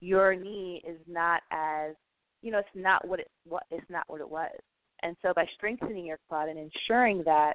your 0.00 0.34
knee 0.34 0.82
is 0.86 0.98
not 1.08 1.42
as 1.50 1.94
you 2.42 2.50
know, 2.50 2.58
it's 2.58 2.68
not 2.74 3.06
what 3.06 3.20
it 3.20 3.30
what 3.44 3.64
it's 3.70 3.88
not 3.90 4.04
what 4.06 4.20
it 4.20 4.28
was. 4.28 4.54
And 5.02 5.16
so 5.22 5.32
by 5.34 5.46
strengthening 5.54 6.06
your 6.06 6.18
quad 6.28 6.48
and 6.48 6.58
ensuring 6.58 7.22
that 7.24 7.54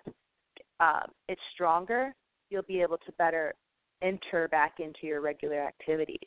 um, 0.79 1.07
it's 1.27 1.41
stronger, 1.53 2.13
you'll 2.49 2.63
be 2.63 2.81
able 2.81 2.97
to 2.97 3.11
better 3.17 3.53
enter 4.01 4.47
back 4.49 4.75
into 4.79 4.99
your 5.03 5.21
regular 5.21 5.61
activities. 5.61 6.19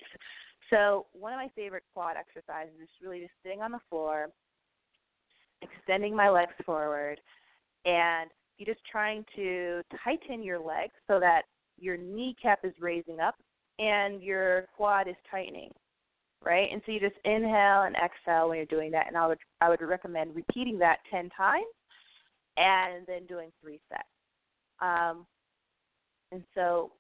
So 0.71 1.07
one 1.13 1.33
of 1.33 1.39
my 1.39 1.49
favorite 1.55 1.85
quad 1.95 2.17
exercises 2.17 2.75
is 2.83 2.89
really 3.03 3.21
just 3.21 3.33
sitting 3.43 3.63
on 3.63 3.73
the 3.73 3.81
floor, 3.89 4.29
extending 5.63 6.15
my 6.15 6.29
legs 6.29 6.53
forward, 6.65 7.21
and 7.85 8.31
you're 8.59 8.75
just 8.75 8.85
trying 8.91 9.25
to 9.37 9.83
tighten 10.05 10.43
your 10.43 10.59
legs 10.59 10.95
so 11.07 11.21
that 11.21 11.43
your 11.79 11.97
kneecap 11.97 12.61
is 12.65 12.73
raising 12.81 13.21
up 13.21 13.37
and 13.79 14.23
your 14.23 14.67
quad 14.77 15.09
is 15.09 15.15
tightening 15.31 15.71
right? 16.45 16.69
And 16.73 16.81
so 16.85 16.93
you 16.93 17.01
just 17.01 17.17
inhale 17.25 17.83
and 17.83 17.97
exhale 17.97 18.49
when 18.49 18.59
you're 18.59 18.67
doing 18.67 18.91
that, 18.93 19.07
and 19.07 19.17
I 19.17 19.27
would 19.27 19.39
I 19.61 19.69
would 19.69 19.81
recommend 19.81 20.35
repeating 20.35 20.79
that 20.79 20.99
ten 21.11 21.29
times, 21.31 21.67
and 22.57 23.07
then 23.07 23.27
doing 23.27 23.51
three 23.61 23.81
sets. 23.89 24.09
Um, 24.81 25.27
and 26.33 26.43
so 26.55 26.93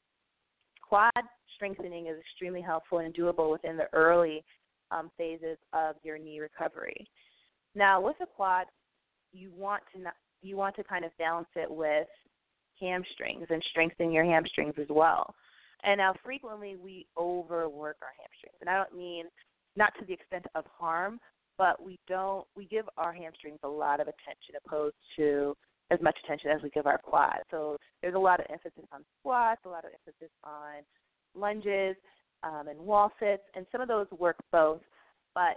quad 0.82 1.12
strengthening 1.54 2.06
is 2.06 2.18
extremely 2.18 2.62
helpful 2.62 2.98
and 2.98 3.14
doable 3.14 3.50
within 3.50 3.76
the 3.76 3.88
early 3.92 4.44
um, 4.90 5.10
phases 5.18 5.58
of 5.72 5.96
your 6.02 6.18
knee 6.18 6.40
recovery. 6.40 7.06
Now, 7.74 8.00
with 8.00 8.16
a 8.22 8.26
quad, 8.26 8.66
you 9.32 9.50
want 9.56 9.82
to 9.94 10.00
not, 10.00 10.14
you 10.42 10.56
want 10.56 10.76
to 10.76 10.84
kind 10.84 11.04
of 11.04 11.10
balance 11.18 11.48
it 11.56 11.70
with 11.70 12.06
hamstrings 12.80 13.46
and 13.50 13.62
strengthen 13.70 14.12
your 14.12 14.24
hamstrings 14.24 14.74
as 14.80 14.86
well. 14.88 15.34
And 15.84 15.98
now 15.98 16.14
frequently 16.24 16.76
we 16.76 17.06
overwork 17.16 17.96
our 18.02 18.14
hamstrings. 18.18 18.56
And 18.60 18.70
I 18.70 18.76
don't 18.76 18.96
mean 18.96 19.26
not 19.76 19.92
to 19.98 20.06
the 20.06 20.12
extent 20.12 20.46
of 20.54 20.64
harm, 20.78 21.20
but 21.56 21.84
we 21.84 21.98
don't 22.08 22.46
we 22.56 22.66
give 22.66 22.86
our 22.96 23.12
hamstrings 23.12 23.58
a 23.62 23.68
lot 23.68 24.00
of 24.00 24.06
attention 24.06 24.54
opposed 24.64 24.96
to 25.16 25.56
as 25.90 26.00
much 26.02 26.16
attention 26.24 26.50
as 26.50 26.62
we 26.62 26.70
give 26.70 26.86
our 26.86 26.98
quads. 26.98 27.44
So 27.50 27.76
there's 28.02 28.14
a 28.14 28.18
lot 28.18 28.40
of 28.40 28.46
emphasis 28.50 28.84
on 28.92 29.04
squats, 29.20 29.60
a 29.64 29.68
lot 29.68 29.84
of 29.84 29.90
emphasis 29.92 30.32
on 30.44 30.82
lunges 31.34 31.96
um, 32.42 32.68
and 32.68 32.78
wall 32.78 33.10
sits, 33.18 33.42
and 33.54 33.66
some 33.72 33.80
of 33.80 33.88
those 33.88 34.06
work 34.18 34.36
both. 34.52 34.80
But 35.34 35.56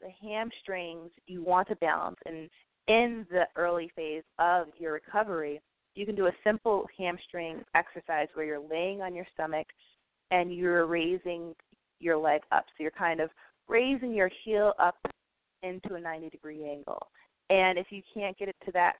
the 0.00 0.10
hamstrings 0.20 1.10
you 1.26 1.42
want 1.42 1.68
to 1.68 1.76
balance, 1.76 2.16
and 2.26 2.48
in 2.88 3.26
the 3.30 3.44
early 3.56 3.90
phase 3.94 4.24
of 4.38 4.68
your 4.78 4.94
recovery, 4.94 5.60
you 5.94 6.06
can 6.06 6.14
do 6.14 6.26
a 6.26 6.32
simple 6.42 6.86
hamstring 6.98 7.62
exercise 7.74 8.28
where 8.34 8.46
you're 8.46 8.58
laying 8.58 9.02
on 9.02 9.14
your 9.14 9.26
stomach 9.34 9.66
and 10.30 10.52
you're 10.52 10.86
raising 10.86 11.54
your 12.00 12.16
leg 12.16 12.40
up. 12.50 12.64
So 12.76 12.82
you're 12.82 12.90
kind 12.90 13.20
of 13.20 13.30
raising 13.68 14.14
your 14.14 14.30
heel 14.44 14.72
up 14.78 14.96
into 15.62 15.94
a 15.94 16.00
90 16.00 16.30
degree 16.30 16.68
angle. 16.68 17.06
And 17.50 17.78
if 17.78 17.88
you 17.90 18.02
can't 18.12 18.36
get 18.38 18.48
it 18.48 18.56
to 18.64 18.72
that 18.72 18.94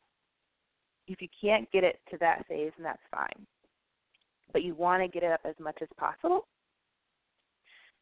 if 1.07 1.21
you 1.21 1.29
can't 1.41 1.71
get 1.73 1.85
it 1.85 2.01
to 2.11 2.19
that 2.19 2.47
phase, 2.47 2.73
then 2.77 2.85
that's 2.85 3.03
fine. 3.11 3.47
But 4.53 4.63
you 4.63 4.75
want 4.75 5.03
to 5.03 5.09
get 5.09 5.23
it 5.23 5.33
up 5.33 5.41
as 5.45 5.55
much 5.61 5.79
as 5.83 5.89
possible. 5.99 6.47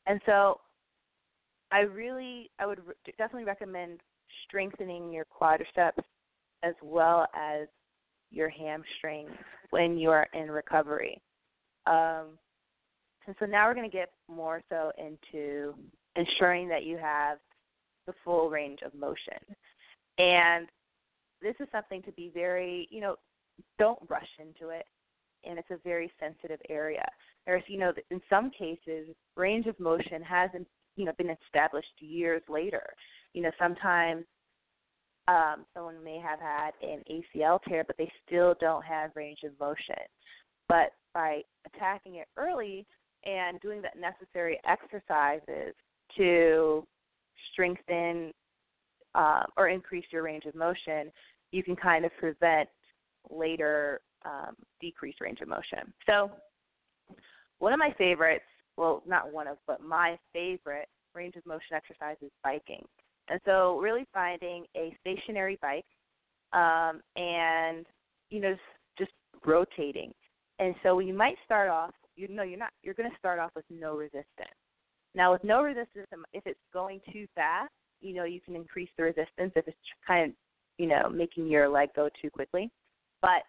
And 0.07 0.21
so 0.27 0.61
I 1.71 1.81
really 1.81 2.51
I 2.59 2.67
would 2.67 2.81
definitely 3.19 3.45
recommend 3.45 4.01
strengthening 4.47 5.13
your 5.13 5.25
quadriceps 5.25 6.03
as 6.63 6.75
well 6.83 7.27
as 7.35 7.69
your 8.31 8.49
hamstrings 8.49 9.31
when 9.71 9.97
you 9.99 10.11
are 10.11 10.27
in 10.35 10.51
recovery. 10.51 11.21
Um, 11.87 12.39
and 13.27 13.37
so 13.39 13.47
now 13.47 13.67
we're 13.67 13.75
going 13.75 13.91
to 13.91 13.97
get 13.97 14.11
more 14.29 14.63
so 14.69 14.93
into 14.99 15.75
ensuring 16.17 16.69
that 16.69 16.85
you 16.85 16.97
have 16.97 17.39
the 18.07 18.13
full 18.25 18.51
range 18.51 18.81
of 18.85 18.95
motion. 18.95 19.39
And 20.19 20.69
this 21.43 21.55
is 21.61 21.69
something 21.73 22.03
to 22.03 22.13
be 22.13 22.31
very, 22.33 22.89
you 22.91 23.01
know, 23.01 23.17
don't 23.79 23.99
rush 24.09 24.29
into 24.39 24.71
it. 24.71 24.87
And 25.45 25.59
it's 25.59 25.71
a 25.71 25.79
very 25.85 26.13
sensitive 26.21 26.61
area. 26.69 27.07
There's, 27.47 27.63
you 27.67 27.79
know, 27.79 27.93
in 28.11 28.21
some 28.29 28.51
cases, 28.51 29.09
range 29.37 29.67
of 29.67 29.79
motion 29.81 30.23
hasn't, 30.23 30.67
you 30.97 31.05
know 31.07 31.13
been 31.17 31.35
established 31.47 31.95
years 32.01 32.43
later. 32.49 32.83
You 33.33 33.43
know, 33.43 33.51
sometimes 33.59 34.25
um, 35.29 35.65
someone 35.73 36.03
may 36.03 36.19
have 36.19 36.41
had 36.41 36.73
an 36.83 37.03
ACL 37.11 37.61
tear, 37.69 37.85
but 37.85 37.97
they 37.97 38.11
still 38.27 38.55
don't 38.61 38.85
have 38.85 39.13
range 39.15 39.41
of 39.45 39.59
motion. 39.59 40.03
But 40.69 40.93
by 41.15 41.43
attacking 41.67 42.17
it 42.17 42.29
early 42.37 42.87
and 43.25 43.61
doing 43.61 43.83
the 43.83 43.89
necessary 43.99 44.61
exercises 44.67 45.75
to 46.17 46.87
strengthen 47.53 48.33
uh, 49.15 49.43
or 49.57 49.69
increase 49.69 50.05
your 50.11 50.23
range 50.23 50.45
of 50.45 50.55
motion, 50.55 51.11
you 51.53 51.63
can 51.63 51.77
kind 51.77 52.05
of 52.05 52.13
prevent 52.19 52.69
later 53.31 54.01
um, 54.25 54.55
decreased 54.81 55.21
range 55.21 55.41
of 55.41 55.49
motion. 55.49 55.93
So, 56.07 56.31
one 57.59 57.73
of 57.73 57.79
my 57.79 57.95
favorites, 57.99 58.45
well, 58.77 59.03
not 59.07 59.33
one 59.33 59.47
of, 59.47 59.59
but 59.67 59.83
my 59.83 60.19
favorite 60.33 60.89
range 61.15 61.37
of 61.37 61.45
motion 61.45 61.75
exercise 61.75 62.17
is 62.23 62.31
biking. 62.43 62.85
And 63.29 63.41
so, 63.45 63.79
really 63.79 64.07
finding 64.13 64.65
a 64.77 64.97
stationary 65.01 65.59
bike 65.61 65.85
um, 66.53 67.01
and, 67.17 67.87
you 68.31 68.41
know, 68.41 68.55
just 68.99 69.13
rotating. 69.45 70.13
And 70.59 70.75
so, 70.83 70.99
you 71.01 71.15
might 71.15 71.37
start 71.45 71.69
off, 71.69 71.93
you 72.17 72.29
know, 72.29 72.43
you're 72.43 72.59
not, 72.59 72.73
you're 72.83 72.95
going 72.95 73.11
to 73.11 73.19
start 73.19 73.39
off 73.39 73.51
with 73.55 73.65
no 73.71 73.97
resistance. 73.97 74.57
Now, 75.15 75.33
with 75.33 75.43
no 75.43 75.63
resistance, 75.63 76.07
if 76.33 76.47
it's 76.47 76.61
going 76.73 77.01
too 77.13 77.27
fast, 77.35 77.73
you 78.01 78.15
know, 78.15 78.25
you 78.25 78.41
can 78.41 78.57
increase 78.57 78.89
the 78.97 79.05
resistance 79.05 79.53
if 79.57 79.67
it's 79.69 79.77
kind 80.07 80.31
of, 80.31 80.37
you 80.79 80.87
know, 80.87 81.09
making 81.09 81.47
your 81.47 81.69
leg 81.69 81.91
go 81.95 82.09
too 82.21 82.31
quickly. 82.31 82.71
But 83.21 83.43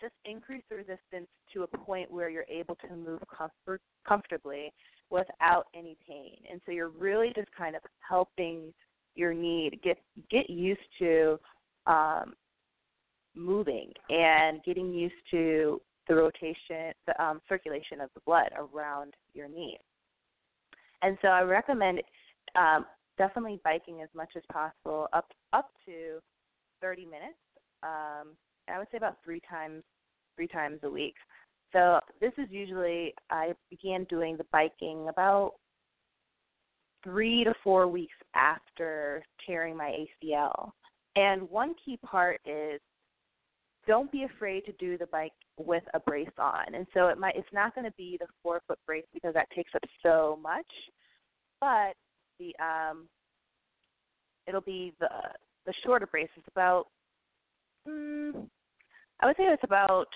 just 0.00 0.14
increase 0.24 0.62
the 0.70 0.76
resistance 0.76 1.28
to 1.52 1.62
a 1.62 1.66
point 1.66 2.10
where 2.10 2.28
you're 2.28 2.44
able 2.48 2.76
to 2.76 2.94
move 2.94 3.20
comfort, 3.36 3.80
comfortably 4.06 4.72
without 5.10 5.66
any 5.74 5.96
pain. 6.06 6.36
And 6.50 6.60
so 6.64 6.72
you're 6.72 6.90
really 6.90 7.32
just 7.34 7.48
kind 7.56 7.74
of 7.74 7.82
helping 8.06 8.72
your 9.14 9.34
knee 9.34 9.70
to 9.70 9.76
get 9.76 9.98
get 10.30 10.48
used 10.48 10.80
to 11.00 11.38
um, 11.86 12.34
moving 13.34 13.92
and 14.10 14.62
getting 14.64 14.92
used 14.92 15.14
to 15.30 15.80
the 16.08 16.14
rotation, 16.14 16.92
the 17.06 17.22
um, 17.22 17.40
circulation 17.48 18.00
of 18.00 18.10
the 18.14 18.20
blood 18.24 18.50
around 18.56 19.14
your 19.34 19.48
knee. 19.48 19.78
And 21.02 21.18
so 21.22 21.28
I 21.28 21.42
recommend 21.42 22.00
um, 22.54 22.86
definitely 23.18 23.60
biking 23.64 24.00
as 24.02 24.08
much 24.14 24.30
as 24.36 24.42
possible, 24.50 25.08
up 25.12 25.26
up 25.52 25.70
to 25.86 26.20
30 26.80 27.04
minutes. 27.04 27.38
Um, 27.82 28.34
I 28.68 28.78
would 28.78 28.88
say 28.90 28.96
about 28.96 29.16
three 29.24 29.40
times 29.48 29.82
three 30.36 30.48
times 30.48 30.78
a 30.84 30.90
week. 30.90 31.14
So 31.72 32.00
this 32.20 32.32
is 32.38 32.46
usually 32.50 33.12
I 33.30 33.52
began 33.70 34.04
doing 34.04 34.36
the 34.36 34.46
biking 34.52 35.08
about 35.08 35.54
three 37.04 37.44
to 37.44 37.54
four 37.62 37.88
weeks 37.88 38.14
after 38.34 39.22
tearing 39.46 39.76
my 39.76 39.94
ACL. 40.24 40.70
And 41.16 41.48
one 41.50 41.74
key 41.84 41.98
part 42.04 42.40
is 42.46 42.80
don't 43.86 44.12
be 44.12 44.24
afraid 44.24 44.64
to 44.66 44.72
do 44.72 44.98
the 44.98 45.06
bike 45.06 45.32
with 45.58 45.82
a 45.94 46.00
brace 46.00 46.28
on. 46.38 46.74
And 46.74 46.86
so 46.94 47.08
it 47.08 47.18
might 47.18 47.36
it's 47.36 47.48
not 47.52 47.74
going 47.74 47.86
to 47.86 47.94
be 47.96 48.16
the 48.20 48.26
four 48.42 48.60
foot 48.66 48.78
brace 48.86 49.06
because 49.12 49.34
that 49.34 49.48
takes 49.54 49.74
up 49.74 49.82
so 50.02 50.38
much, 50.42 50.66
but 51.60 51.94
the 52.38 52.54
um 52.64 53.08
it'll 54.46 54.60
be 54.60 54.94
the 55.00 55.08
the 55.66 55.74
shorter 55.84 56.06
brace. 56.06 56.28
It's 56.36 56.48
about 56.48 56.86
mm, 57.86 58.46
I 59.20 59.26
would 59.26 59.36
say 59.36 59.44
it's 59.44 59.64
about 59.64 60.08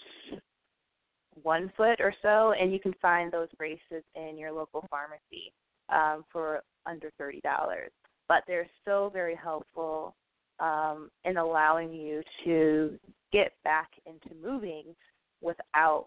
one 1.42 1.72
foot 1.76 2.00
or 2.00 2.14
so, 2.22 2.52
and 2.58 2.72
you 2.72 2.80
can 2.80 2.94
find 3.00 3.32
those 3.32 3.48
braces 3.56 4.04
in 4.14 4.36
your 4.36 4.52
local 4.52 4.86
pharmacy 4.90 5.52
um, 5.88 6.24
for 6.32 6.62
under 6.86 7.10
thirty 7.18 7.40
dollars. 7.40 7.90
But 8.28 8.44
they're 8.46 8.68
so 8.84 9.10
very 9.12 9.34
helpful 9.34 10.14
um, 10.60 11.10
in 11.24 11.36
allowing 11.36 11.92
you 11.92 12.22
to 12.44 12.98
get 13.32 13.52
back 13.64 13.88
into 14.06 14.34
moving 14.42 14.84
without, 15.40 16.06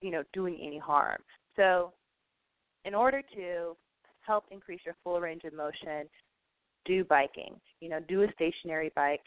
you 0.00 0.10
know, 0.10 0.22
doing 0.32 0.58
any 0.62 0.78
harm. 0.78 1.18
So, 1.56 1.92
in 2.84 2.94
order 2.94 3.22
to 3.34 3.76
help 4.30 4.44
increase 4.50 4.80
your 4.84 4.96
full 5.02 5.20
range 5.20 5.44
of 5.44 5.52
motion, 5.52 6.08
do 6.84 7.04
biking. 7.04 7.54
You 7.80 7.88
know, 7.90 8.00
do 8.08 8.22
a 8.22 8.32
stationary 8.32 8.90
bike 8.94 9.22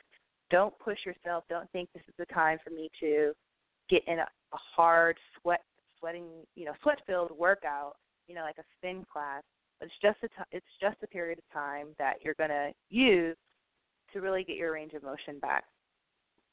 don't 0.54 0.78
push 0.78 1.00
yourself. 1.04 1.44
Don't 1.50 1.70
think 1.72 1.90
this 1.94 2.04
is 2.08 2.14
the 2.20 2.28
time 2.28 2.60
for 2.64 2.70
me 2.70 2.88
to 3.00 3.34
get 3.90 4.04
in 4.08 4.20
a, 4.20 4.22
a 4.22 4.58
hard 4.76 5.18
sweat, 5.42 5.64
sweating, 6.00 6.28
you 6.56 6.66
know, 6.66 6.74
sweat-filled 6.84 7.32
workout. 7.38 7.94
You 8.28 8.36
know, 8.36 8.44
like 8.44 8.60
a 8.60 8.64
spin 8.78 9.04
class. 9.12 9.42
But 9.80 9.88
it's 9.88 9.96
just 10.02 10.18
a 10.24 10.28
t- 10.28 10.50
it's 10.52 10.66
just 10.80 10.98
a 11.04 11.08
period 11.08 11.40
of 11.40 11.44
time 11.52 11.88
that 11.98 12.18
you're 12.24 12.36
going 12.36 12.52
to 12.52 12.72
use 12.90 13.36
to 14.14 14.22
really 14.22 14.44
get 14.44 14.56
your 14.56 14.74
range 14.74 14.94
of 14.94 15.02
motion 15.02 15.40
back. 15.42 15.64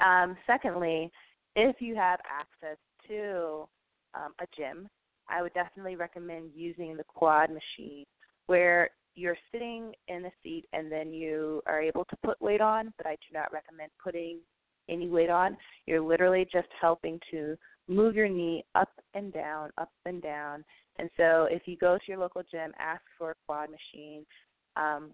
Um, 0.05 0.35
secondly, 0.47 1.11
if 1.55 1.77
you 1.81 1.95
have 1.95 2.21
access 2.29 2.79
to 3.07 3.69
um, 4.15 4.33
a 4.41 4.47
gym, 4.57 4.89
I 5.29 5.43
would 5.43 5.53
definitely 5.53 5.97
recommend 5.97 6.53
using 6.55 6.97
the 6.97 7.05
quad 7.05 7.51
machine, 7.51 8.07
where 8.51 8.91
you're 9.15 9.37
sitting 9.53 9.93
in 10.09 10.23
the 10.25 10.31
seat 10.43 10.65
and 10.73 10.91
then 10.91 11.13
you 11.13 11.63
are 11.67 11.81
able 11.81 12.05
to 12.07 12.17
put 12.25 12.43
weight 12.43 12.61
on, 12.61 12.93
but 12.97 13.07
I 13.07 13.13
do 13.13 13.33
not 13.33 13.53
recommend 13.53 13.93
putting 14.03 14.41
any 14.89 15.09
weight 15.09 15.31
on. 15.31 15.57
You're 15.87 16.01
literally 16.01 16.49
just 16.53 16.67
helping 16.81 17.21
to 17.31 17.57
move 17.87 18.17
your 18.17 18.29
knee 18.29 18.65
up 18.75 18.91
and 19.15 19.33
down, 19.33 19.71
up 19.79 19.93
and 20.05 20.21
down. 20.21 20.65
And 20.99 21.09
so 21.17 21.47
if 21.49 21.63
you 21.67 21.77
go 21.77 21.97
to 21.97 22.03
your 22.09 22.19
local 22.19 22.43
gym, 22.51 22.73
ask 22.81 23.03
for 23.17 23.31
a 23.31 23.35
quad 23.47 23.69
machine 23.71 24.27
um, 24.75 25.13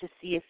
to 0.00 0.08
see 0.22 0.36
if 0.36 0.42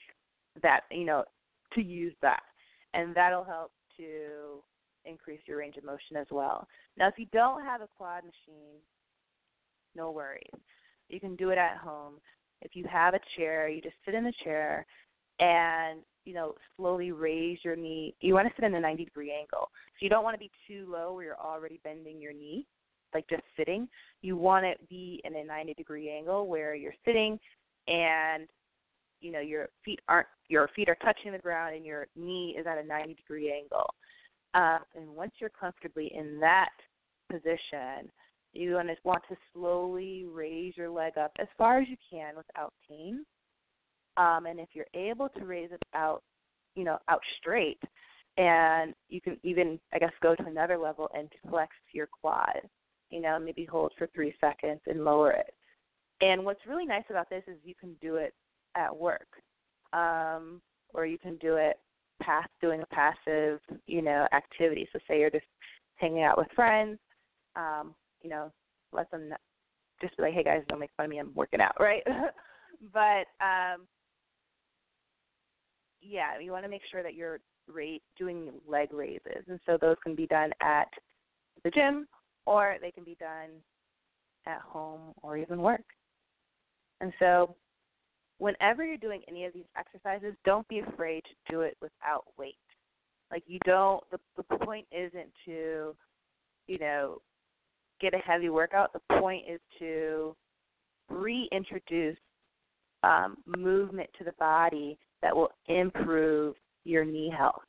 that, 0.62 0.82
you 0.92 1.04
know, 1.04 1.24
to 1.72 1.82
use 1.82 2.14
that. 2.22 2.44
And 2.92 3.12
that'll 3.12 3.42
help 3.42 3.72
to 3.96 4.62
increase 5.04 5.40
your 5.46 5.58
range 5.58 5.78
of 5.78 5.84
motion 5.84 6.16
as 6.16 6.28
well. 6.30 6.68
Now, 6.96 7.08
if 7.08 7.14
you 7.16 7.26
don't 7.32 7.64
have 7.64 7.80
a 7.80 7.88
quad 7.96 8.22
machine, 8.22 8.78
no 9.96 10.12
worries. 10.12 10.46
You 11.08 11.20
can 11.20 11.36
do 11.36 11.50
it 11.50 11.58
at 11.58 11.76
home. 11.78 12.14
If 12.62 12.74
you 12.74 12.84
have 12.90 13.14
a 13.14 13.20
chair, 13.36 13.68
you 13.68 13.82
just 13.82 13.96
sit 14.04 14.14
in 14.14 14.24
the 14.24 14.32
chair 14.42 14.86
and 15.40 16.00
you 16.24 16.32
know 16.32 16.54
slowly 16.76 17.12
raise 17.12 17.58
your 17.62 17.76
knee. 17.76 18.14
You 18.20 18.34
want 18.34 18.48
to 18.48 18.54
sit 18.56 18.64
in 18.64 18.74
a 18.74 18.80
90 18.80 19.04
degree 19.04 19.32
angle. 19.32 19.68
So 19.70 19.98
you 20.00 20.08
don't 20.08 20.24
want 20.24 20.34
to 20.34 20.38
be 20.38 20.50
too 20.66 20.86
low 20.88 21.14
where 21.14 21.24
you're 21.24 21.40
already 21.40 21.80
bending 21.84 22.20
your 22.20 22.32
knee, 22.32 22.66
like 23.12 23.28
just 23.28 23.42
sitting. 23.56 23.88
You 24.22 24.36
want 24.36 24.64
to 24.64 24.86
be 24.88 25.20
in 25.24 25.36
a 25.36 25.44
90 25.44 25.74
degree 25.74 26.10
angle 26.10 26.46
where 26.46 26.74
you're 26.74 26.94
sitting 27.04 27.38
and 27.86 28.48
you 29.20 29.32
know 29.32 29.40
your 29.40 29.68
feet 29.84 30.00
aren't 30.08 30.28
your 30.48 30.68
feet 30.74 30.88
are 30.88 30.96
touching 30.96 31.32
the 31.32 31.38
ground 31.38 31.74
and 31.74 31.84
your 31.84 32.06
knee 32.16 32.56
is 32.58 32.66
at 32.66 32.78
a 32.78 32.86
90 32.86 33.14
degree 33.14 33.52
angle. 33.52 33.92
Uh, 34.54 34.78
and 34.94 35.08
once 35.08 35.32
you're 35.40 35.50
comfortably 35.50 36.12
in 36.14 36.38
that 36.38 36.70
position, 37.28 38.10
you 38.54 38.74
want 38.74 38.88
to 38.88 38.96
want 39.04 39.22
to 39.28 39.36
slowly 39.52 40.26
raise 40.30 40.76
your 40.76 40.90
leg 40.90 41.18
up 41.18 41.32
as 41.38 41.48
far 41.58 41.80
as 41.80 41.88
you 41.88 41.96
can 42.10 42.34
without 42.36 42.72
pain. 42.88 43.24
Um, 44.16 44.46
and 44.46 44.60
if 44.60 44.68
you're 44.74 44.86
able 44.94 45.28
to 45.30 45.44
raise 45.44 45.72
it 45.72 45.82
out, 45.94 46.22
you 46.76 46.84
know, 46.84 46.98
out 47.08 47.20
straight, 47.40 47.80
and 48.36 48.94
you 49.08 49.20
can 49.20 49.38
even, 49.42 49.78
I 49.92 49.98
guess, 49.98 50.12
go 50.22 50.34
to 50.34 50.46
another 50.46 50.78
level 50.78 51.08
and 51.14 51.28
flex 51.48 51.72
your 51.92 52.08
quad. 52.08 52.60
You 53.10 53.20
know, 53.20 53.38
maybe 53.38 53.64
hold 53.64 53.92
for 53.96 54.08
three 54.08 54.34
seconds 54.40 54.80
and 54.86 55.04
lower 55.04 55.32
it. 55.32 55.54
And 56.20 56.44
what's 56.44 56.66
really 56.66 56.86
nice 56.86 57.04
about 57.10 57.30
this 57.30 57.42
is 57.46 57.56
you 57.64 57.74
can 57.78 57.94
do 58.00 58.16
it 58.16 58.34
at 58.76 58.94
work, 58.94 59.28
um, 59.92 60.60
or 60.92 61.06
you 61.06 61.18
can 61.18 61.36
do 61.36 61.56
it 61.56 61.78
past 62.22 62.48
doing 62.60 62.82
a 62.82 62.86
passive, 62.86 63.60
you 63.86 64.02
know, 64.02 64.26
activity. 64.32 64.88
So 64.92 64.98
say 65.06 65.20
you're 65.20 65.30
just 65.30 65.44
hanging 65.96 66.22
out 66.22 66.38
with 66.38 66.48
friends, 66.54 66.98
um, 67.56 67.94
you 68.24 68.30
know, 68.30 68.50
let 68.92 69.08
them 69.10 69.32
just 70.00 70.16
be 70.16 70.24
like, 70.24 70.34
hey 70.34 70.42
guys, 70.42 70.62
don't 70.68 70.80
make 70.80 70.90
fun 70.96 71.04
of 71.04 71.10
me, 71.10 71.18
I'm 71.18 71.32
working 71.34 71.60
out, 71.60 71.76
right? 71.80 72.02
but 72.92 73.26
um, 73.44 73.86
yeah, 76.02 76.38
you 76.40 76.50
want 76.50 76.64
to 76.64 76.70
make 76.70 76.82
sure 76.90 77.02
that 77.02 77.14
you're 77.14 77.38
rate 77.72 78.02
doing 78.18 78.50
leg 78.66 78.92
raises, 78.92 79.44
and 79.48 79.60
so 79.64 79.78
those 79.80 79.96
can 80.02 80.14
be 80.16 80.26
done 80.26 80.50
at 80.60 80.88
the 81.62 81.70
gym 81.70 82.06
or 82.46 82.76
they 82.80 82.90
can 82.90 83.04
be 83.04 83.16
done 83.18 83.50
at 84.46 84.60
home 84.60 85.14
or 85.22 85.38
even 85.38 85.62
work. 85.62 85.84
And 87.00 87.12
so, 87.18 87.56
whenever 88.38 88.84
you're 88.84 88.96
doing 88.96 89.22
any 89.28 89.44
of 89.44 89.52
these 89.52 89.64
exercises, 89.78 90.34
don't 90.44 90.66
be 90.68 90.80
afraid 90.80 91.22
to 91.24 91.52
do 91.52 91.60
it 91.62 91.76
without 91.80 92.24
weight. 92.38 92.54
Like 93.30 93.44
you 93.46 93.58
don't. 93.64 94.02
The 94.10 94.18
the 94.36 94.42
point 94.58 94.86
isn't 94.92 95.30
to, 95.46 95.94
you 96.66 96.78
know, 96.78 97.20
get 98.00 98.14
a 98.14 98.18
heavy 98.18 98.48
workout. 98.48 98.92
The 98.92 99.18
point 99.18 99.44
is 99.48 99.60
to 99.78 100.34
reintroduce 101.08 102.18
um, 103.02 103.36
movement 103.46 104.08
to 104.18 104.24
the 104.24 104.32
body 104.38 104.98
that 105.22 105.34
will 105.34 105.50
improve 105.68 106.56
your 106.84 107.04
knee 107.04 107.32
health. 107.36 107.62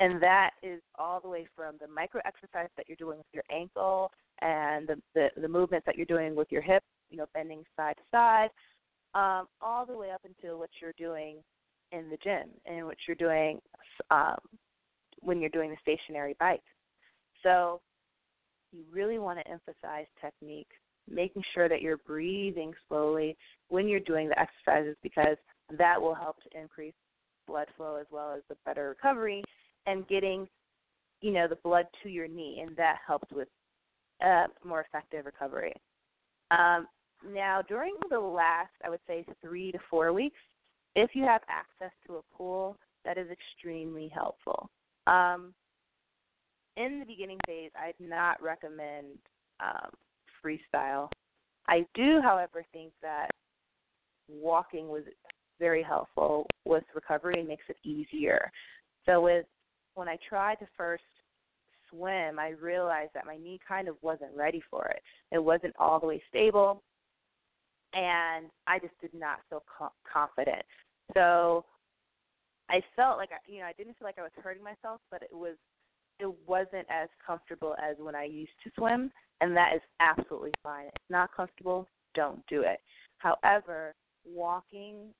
And 0.00 0.20
that 0.22 0.50
is 0.62 0.80
all 0.98 1.20
the 1.20 1.28
way 1.28 1.46
from 1.54 1.76
the 1.80 1.86
micro 1.86 2.20
exercise 2.24 2.68
that 2.76 2.88
you're 2.88 2.96
doing 2.96 3.18
with 3.18 3.26
your 3.32 3.44
ankle 3.50 4.10
and 4.40 4.88
the, 4.88 4.96
the, 5.14 5.28
the 5.40 5.48
movements 5.48 5.86
that 5.86 5.96
you're 5.96 6.06
doing 6.06 6.34
with 6.34 6.48
your 6.50 6.62
hip, 6.62 6.82
you 7.10 7.16
know, 7.16 7.26
bending 7.32 7.62
side 7.76 7.94
to 7.96 8.02
side, 8.10 8.48
um, 9.14 9.46
all 9.60 9.86
the 9.86 9.96
way 9.96 10.10
up 10.10 10.22
until 10.24 10.58
what 10.58 10.70
you're 10.82 10.94
doing 10.98 11.36
in 11.92 12.10
the 12.10 12.16
gym 12.24 12.48
and 12.66 12.84
what 12.84 12.96
you're 13.06 13.14
doing 13.14 13.60
um, 14.10 14.38
when 15.20 15.40
you're 15.40 15.50
doing 15.50 15.70
the 15.70 15.76
stationary 15.80 16.34
bike. 16.40 16.62
So 17.42 17.80
you 18.74 18.84
really 18.92 19.18
want 19.18 19.38
to 19.38 19.50
emphasize 19.50 20.06
technique, 20.20 20.68
making 21.08 21.42
sure 21.54 21.68
that 21.68 21.82
you're 21.82 21.98
breathing 21.98 22.72
slowly 22.88 23.36
when 23.68 23.88
you're 23.88 24.00
doing 24.00 24.28
the 24.28 24.38
exercises 24.38 24.96
because 25.02 25.36
that 25.78 26.00
will 26.00 26.14
help 26.14 26.36
to 26.42 26.60
increase 26.60 26.94
blood 27.46 27.68
flow 27.76 27.96
as 27.96 28.06
well 28.10 28.34
as 28.34 28.42
the 28.48 28.56
better 28.64 28.88
recovery 28.88 29.42
and 29.86 30.08
getting 30.08 30.48
you 31.20 31.30
know 31.30 31.46
the 31.46 31.56
blood 31.56 31.86
to 32.02 32.08
your 32.08 32.26
knee 32.26 32.62
and 32.66 32.76
that 32.76 32.96
helps 33.06 33.30
with 33.32 33.48
uh, 34.24 34.46
more 34.64 34.80
effective 34.80 35.26
recovery. 35.26 35.72
Um, 36.50 36.86
now 37.32 37.62
during 37.62 37.94
the 38.10 38.18
last 38.18 38.72
i 38.84 38.90
would 38.90 39.00
say 39.06 39.24
three 39.40 39.72
to 39.72 39.78
four 39.88 40.12
weeks 40.12 40.36
if 40.94 41.10
you 41.14 41.24
have 41.24 41.40
access 41.48 41.90
to 42.06 42.16
a 42.16 42.36
pool 42.36 42.76
that 43.04 43.18
is 43.18 43.28
extremely 43.30 44.10
helpful. 44.14 44.70
Um, 45.06 45.54
in 46.76 47.00
the 47.00 47.06
beginning 47.06 47.38
phase 47.46 47.70
i'd 47.80 47.94
not 48.00 48.42
recommend 48.42 49.06
um, 49.60 49.90
freestyle 50.44 51.08
i 51.68 51.86
do 51.94 52.20
however 52.22 52.64
think 52.72 52.92
that 53.02 53.28
walking 54.28 54.88
was 54.88 55.04
very 55.58 55.82
helpful 55.82 56.46
with 56.64 56.84
recovery 56.94 57.38
and 57.38 57.48
makes 57.48 57.64
it 57.68 57.76
easier. 57.84 58.50
So 59.06 59.20
with 59.20 59.46
when 59.94 60.08
I 60.08 60.18
tried 60.28 60.56
to 60.56 60.66
first 60.76 61.04
swim, 61.90 62.38
I 62.38 62.50
realized 62.60 63.10
that 63.14 63.26
my 63.26 63.36
knee 63.36 63.60
kind 63.66 63.88
of 63.88 63.96
wasn't 64.02 64.34
ready 64.34 64.62
for 64.70 64.86
it. 64.86 65.00
It 65.30 65.42
wasn't 65.42 65.74
all 65.78 66.00
the 66.00 66.06
way 66.06 66.22
stable, 66.28 66.82
and 67.92 68.46
I 68.66 68.78
just 68.80 68.98
did 69.00 69.14
not 69.14 69.38
feel 69.48 69.62
co- 69.78 69.92
confident. 70.10 70.64
So 71.14 71.64
I 72.68 72.80
felt 72.96 73.18
like 73.18 73.30
I, 73.30 73.50
you 73.50 73.60
know 73.60 73.66
I 73.66 73.72
didn't 73.72 73.96
feel 73.98 74.06
like 74.06 74.18
I 74.18 74.22
was 74.22 74.32
hurting 74.42 74.64
myself, 74.64 75.00
but 75.10 75.22
it 75.22 75.32
was 75.32 75.56
it 76.20 76.32
wasn't 76.46 76.86
as 76.90 77.08
comfortable 77.24 77.74
as 77.82 77.96
when 77.98 78.14
I 78.14 78.24
used 78.24 78.52
to 78.64 78.70
swim, 78.76 79.10
and 79.40 79.56
that 79.56 79.74
is 79.74 79.82
absolutely 80.00 80.52
fine. 80.62 80.86
If 80.86 80.92
it's 80.96 81.10
not 81.10 81.34
comfortable, 81.34 81.88
don't 82.14 82.44
do 82.46 82.62
it. 82.62 82.78
However, 83.18 83.94
walking 84.24 85.12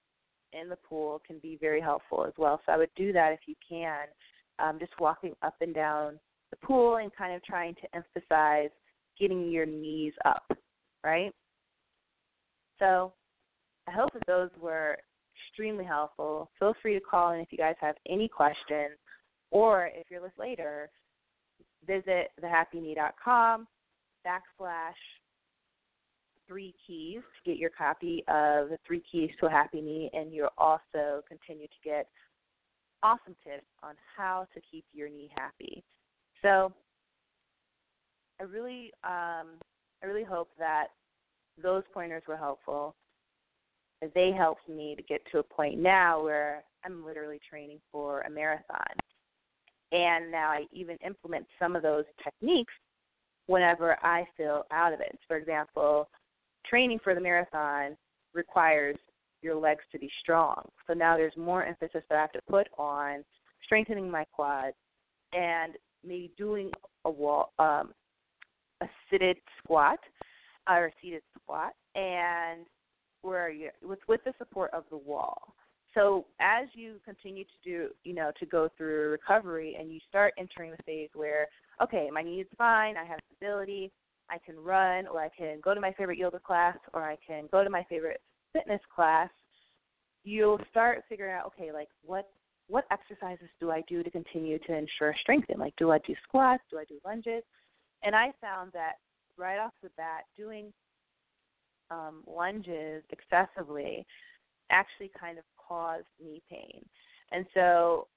in 0.53 0.69
the 0.69 0.77
pool 0.77 1.21
can 1.27 1.39
be 1.41 1.59
very 1.61 1.81
helpful 1.81 2.25
as 2.25 2.33
well. 2.39 2.61
So 2.65 2.73
I 2.73 2.77
would 2.77 2.91
do 2.97 3.13
that 3.13 3.33
if 3.33 3.41
you 3.47 3.55
can, 3.69 4.07
um, 4.59 4.79
just 4.79 4.93
walking 5.01 5.35
up 5.43 5.55
and 5.61 5.75
down 5.75 6.19
the 6.51 6.67
pool 6.67 6.97
and 6.97 7.15
kind 7.15 7.35
of 7.35 7.43
trying 7.43 7.75
to 7.75 7.89
emphasize 7.95 8.71
getting 9.19 9.51
your 9.51 9.67
knees 9.67 10.13
up, 10.25 10.45
right? 11.05 11.33
So 12.79 13.13
I 13.89 13.93
hope 13.93 14.13
that 14.13 14.27
those 14.27 14.51
were 14.61 14.97
extremely 15.51 15.85
helpful. 15.85 16.51
Feel 16.59 16.75
free 16.83 16.95
to 16.95 17.01
call 17.01 17.33
in 17.33 17.41
if 17.41 17.49
you 17.51 17.59
guys 17.59 17.77
have 17.81 17.97
any 18.09 18.29
questions, 18.29 18.97
or 19.51 19.91
if 19.95 20.07
you're 20.11 20.21
listening 20.21 20.51
later, 20.51 20.91
visit 21.87 22.31
thehappyknee.com 22.43 23.67
backslash 24.27 24.93
three 26.47 26.75
keys 26.87 27.21
to 27.21 27.51
get 27.51 27.59
your 27.59 27.71
copy 27.71 28.23
of 28.29 28.69
the 28.69 28.79
three 28.87 29.03
keys 29.11 29.31
to 29.41 29.47
a 29.47 29.51
happy 29.51 29.81
knee, 29.81 30.11
and 30.13 30.33
you'll 30.33 30.49
also 30.59 31.23
continue 31.29 31.67
to 31.67 31.81
get 31.83 32.09
awesome 33.03 33.37
tips 33.45 33.67
on 33.83 33.95
how 34.17 34.47
to 34.55 34.61
keep 34.71 34.85
your 34.93 35.09
knee 35.09 35.31
happy. 35.35 35.83
So 36.43 36.73
I 38.41 38.45
really, 38.45 38.93
um, 39.05 39.59
I 40.03 40.07
really 40.07 40.25
hope 40.25 40.51
that 40.59 40.89
those 41.63 41.83
pointers 41.93 42.23
were 42.27 42.37
helpful. 42.37 42.95
They 44.15 44.33
helped 44.37 44.69
me 44.69 44.95
to 44.97 45.03
get 45.03 45.23
to 45.33 45.39
a 45.39 45.43
point 45.43 45.79
now 45.79 46.23
where 46.23 46.65
I'm 46.85 47.05
literally 47.05 47.41
training 47.49 47.79
for 47.91 48.21
a 48.23 48.31
marathon. 48.31 48.85
And 49.93 50.31
now 50.31 50.49
I 50.49 50.65
even 50.73 50.97
implement 51.07 51.47
some 51.59 51.77
of 51.77 51.83
those 51.83 52.05
techniques 52.23 52.73
whenever 53.47 53.97
I 54.05 54.27
feel 54.37 54.65
out 54.73 54.93
of 54.93 55.01
it. 55.01 55.19
For 55.29 55.37
example, 55.37 56.09
training 56.69 56.99
for 57.05 57.15
the 57.15 57.21
marathon 57.21 57.97
requires 58.33 58.97
your 59.43 59.55
legs 59.57 59.85
to 59.93 59.99
be 59.99 60.11
strong. 60.21 60.65
So 60.87 60.95
now 60.95 61.17
there's 61.17 61.37
more 61.37 61.65
emphasis 61.65 62.03
that 62.09 62.17
I 62.17 62.21
have 62.23 62.33
to 62.33 62.41
put 62.49 62.67
on 62.79 63.25
strengthening 63.63 64.11
my 64.11 64.25
quads 64.33 64.77
and 65.33 65.75
maybe 66.05 66.33
doing 66.37 66.71
a 67.05 67.11
wall 67.11 67.53
um, 67.59 67.93
a 68.81 68.87
seated 69.11 69.37
squat 69.59 69.99
or 70.69 70.87
a 70.87 70.91
seated 71.01 71.23
squat 71.39 71.73
and 71.95 72.67
where 73.23 73.51
you 73.51 73.71
with 73.83 74.01
with 74.09 74.23
the 74.25 74.33
support 74.39 74.71
of 74.73 74.85
the 74.91 74.97
wall. 74.97 75.54
So 75.95 76.27
as 76.41 76.67
you 76.75 76.97
continue 77.05 77.45
to 77.45 77.51
do, 77.63 77.89
you 78.03 78.15
know, 78.15 78.33
to 78.41 78.47
go 78.47 78.69
through 78.77 79.11
recovery 79.11 79.77
and 79.79 79.93
you 79.93 80.01
start 80.09 80.35
entering 80.37 80.73
the 80.73 80.83
phase 80.85 81.11
where, 81.15 81.47
okay, 81.83 82.11
my 82.13 82.23
knee 82.23 82.41
is 82.41 82.49
fine, 82.59 82.97
I 82.97 83.05
have 83.05 83.21
stability, 83.37 83.93
I 84.29 84.39
can 84.39 84.59
run, 84.59 85.07
or 85.07 85.21
I 85.21 85.29
can 85.29 85.61
go 85.63 85.73
to 85.75 85.81
my 85.81 85.93
favorite 85.93 86.19
yoga 86.19 86.41
class, 86.41 86.77
or 86.93 87.03
I 87.03 87.17
can 87.25 87.49
go 87.53 87.63
to 87.63 87.71
my 87.71 87.85
favorite 87.89 88.21
fitness 88.53 88.81
class, 88.95 89.31
you'll 90.25 90.61
start 90.71 91.05
figuring 91.09 91.35
out, 91.35 91.47
okay, 91.47 91.73
like 91.73 91.89
what 92.03 92.29
what 92.67 92.87
exercises 92.91 93.49
do 93.61 93.71
I 93.71 93.83
do 93.87 94.03
to 94.03 94.11
continue 94.11 94.59
to 94.61 94.75
ensure 94.75 95.15
strength 95.21 95.51
in? 95.51 95.61
Like, 95.61 95.75
do 95.77 95.91
I 95.91 95.99
do 95.99 96.15
squats? 96.27 96.63
Do 96.71 96.79
I 96.79 96.85
do 96.85 96.99
lunges? 97.05 97.43
And 98.03 98.17
I 98.17 98.33
found 98.41 98.73
that 98.73 98.95
right 99.37 99.59
off 99.59 99.73
the 99.83 99.91
bat, 99.99 100.23
doing 100.35 100.73
um, 101.91 102.23
lunges 102.27 103.05
excessively 103.11 104.07
actually 104.71 105.11
kind 105.19 105.39
of 105.39 105.45
caused 105.67 106.07
knee 106.23 106.43
pain. 106.51 106.85
And 107.33 107.47
so 107.55 108.09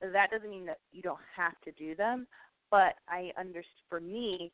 that 0.00 0.30
doesn't 0.30 0.50
mean 0.50 0.66
that 0.66 0.78
you 0.92 1.02
don't 1.02 1.18
have 1.36 1.54
to 1.64 1.72
do 1.72 1.94
them, 1.94 2.26
but 2.70 2.94
I 3.08 3.30
understand 3.38 3.64
for 3.88 4.00
me, 4.00 4.52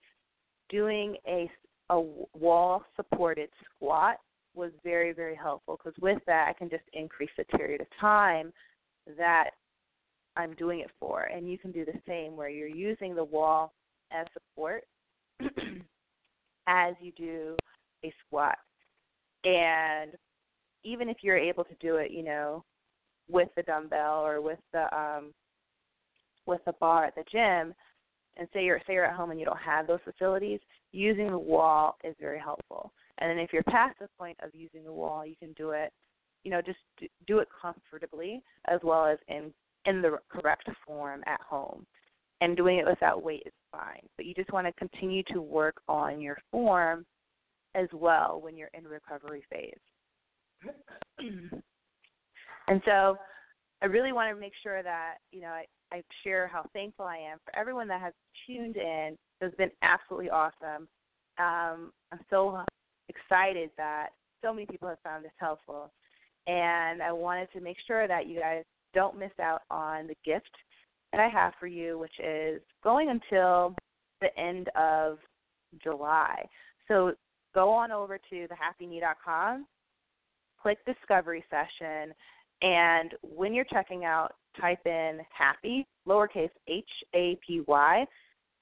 doing 0.69 1.17
a 1.27 1.51
a 1.91 2.01
wall 2.39 2.85
supported 2.97 3.51
squat 3.75 4.17
was 4.55 4.71
very 4.83 5.13
very 5.13 5.35
helpful 5.35 5.77
because 5.77 5.99
with 6.01 6.19
that 6.27 6.47
I 6.49 6.53
can 6.53 6.71
just 6.71 6.85
increase 6.93 7.31
the 7.37 7.45
period 7.45 7.81
of 7.81 7.87
time 8.01 8.53
that 9.19 9.51
I'm 10.37 10.55
doing 10.55 10.81
it 10.81 10.91
for 10.99 11.25
and 11.25 11.51
you 11.51 11.59
can 11.59 11.73
do 11.73 11.85
the 11.85 12.01
same 12.07 12.37
where 12.37 12.49
you're 12.49 12.69
using 12.69 13.15
the 13.15 13.25
wall 13.25 13.73
as 14.11 14.27
support 14.33 14.85
as 16.67 16.95
you 17.01 17.13
do 17.17 17.57
a 18.05 18.13
squat 18.27 18.57
and 19.45 20.13
even 20.85 21.09
if 21.09 21.19
you're 21.23 21.37
able 21.37 21.65
to 21.65 21.75
do 21.81 21.97
it 21.97 22.11
you 22.11 22.23
know 22.23 22.65
with 23.29 23.49
the 23.57 23.63
dumbbell 23.63 24.25
or 24.25 24.41
with 24.41 24.59
the 24.73 24.95
um 24.97 25.33
with 26.47 26.61
the 26.67 26.73
bar 26.81 27.05
at 27.05 27.15
the 27.15 27.25
gym 27.31 27.75
and 28.37 28.49
say 28.53 28.65
you're 28.65 28.81
say 28.87 28.95
you're 28.95 29.05
at 29.05 29.17
home 29.17 29.31
and 29.31 29.39
you 29.39 29.47
don't 29.47 29.59
have 29.59 29.87
those 29.87 30.01
facilities, 30.05 30.61
using 30.93 31.31
the 31.31 31.39
wall 31.39 31.97
is 32.05 32.15
very 32.21 32.39
helpful. 32.39 32.93
And 33.19 33.31
then 33.31 33.39
if 33.39 33.53
you're 33.53 33.63
past 33.65 33.99
the 34.01 34.09
point 34.19 34.39
of 34.43 34.51
using 34.55 34.85
the 34.85 34.93
wall, 34.93 35.25
you 35.27 35.37
can 35.37 35.53
do 35.53 35.71
it, 35.71 35.93
you 36.45 36.51
know, 36.51 36.63
just 36.63 36.79
do 37.27 37.39
it 37.39 37.49
comfortably 37.61 38.43
as 38.67 38.81
well 38.83 39.07
as 39.07 39.19
in 39.29 39.53
in 39.85 40.01
the 40.01 40.19
correct 40.29 40.69
form 40.87 41.23
at 41.27 41.41
home. 41.41 41.87
And 42.41 42.57
doing 42.57 42.79
it 42.79 42.87
without 42.87 43.23
weight 43.23 43.45
is 43.47 43.53
fine. 43.71 44.03
But 44.17 44.27
you 44.27 44.35
just 44.35 44.53
want 44.53 44.67
to 44.67 44.73
continue 44.73 45.23
to 45.33 45.41
work 45.41 45.77
on 45.87 46.21
your 46.21 46.39
form 46.51 47.07
as 47.77 47.87
well 47.93 48.41
when 48.43 48.57
you're 48.57 48.71
in 48.75 48.85
recovery 48.85 49.45
phase. 49.49 49.79
And 52.69 52.83
so 52.85 53.17
I 53.83 53.87
really 53.87 54.13
want 54.13 54.35
to 54.35 54.41
make 54.41 54.53
sure 54.63 54.83
that, 54.83 55.17
you 55.31 55.41
know, 55.41 55.49
I, 55.49 55.65
I 55.93 56.03
share 56.23 56.47
how 56.47 56.65
thankful 56.73 57.05
I 57.05 57.17
am 57.17 57.39
for 57.45 57.57
everyone 57.59 57.89
that 57.89 58.01
has 58.01 58.13
tuned 58.47 58.77
in. 58.77 59.17
It's 59.41 59.57
been 59.57 59.71
absolutely 59.83 60.31
awesome. 60.31 60.89
Um, 61.39 61.93
I'm 62.13 62.21
so 62.31 62.65
excited 63.09 63.71
that 63.77 64.09
so 64.43 64.53
many 64.53 64.67
people 64.67 64.89
have 64.89 65.01
found 65.03 65.25
this 65.25 65.33
helpful. 65.39 65.93
And 66.47 67.03
I 67.03 67.13
wanted 67.13 67.49
to 67.53 67.61
make 67.61 67.77
sure 67.87 68.09
that 68.09 68.27
you 68.27 68.41
guys 68.41 68.65
don't 68.95 69.19
miss 69.19 69.33
out 69.41 69.63
on 69.71 70.07
the 70.07 70.17
gift 70.25 70.51
that 71.13 71.21
I 71.21 71.29
have 71.29 71.53
for 71.59 71.67
you, 71.67 71.99
which 71.99 72.19
is 72.23 72.61
going 72.83 73.11
until 73.11 73.75
the 74.21 74.37
end 74.39 74.69
of 74.77 75.19
July. 75.83 76.45
So 76.89 77.15
go 77.55 77.71
on 77.71 77.91
over 77.91 78.19
to 78.19 78.49
thehappyknee.com, 78.49 79.67
click 80.63 80.79
Discovery 80.87 81.45
Session, 81.51 82.15
and 82.63 83.15
when 83.23 83.53
you're 83.53 83.65
checking 83.65 84.05
out, 84.05 84.35
type 84.61 84.87
in 84.87 85.21
happy, 85.37 85.87
lowercase 86.07 86.51
h 86.69 86.85
a 87.15 87.39
p 87.47 87.63
y, 87.67 88.05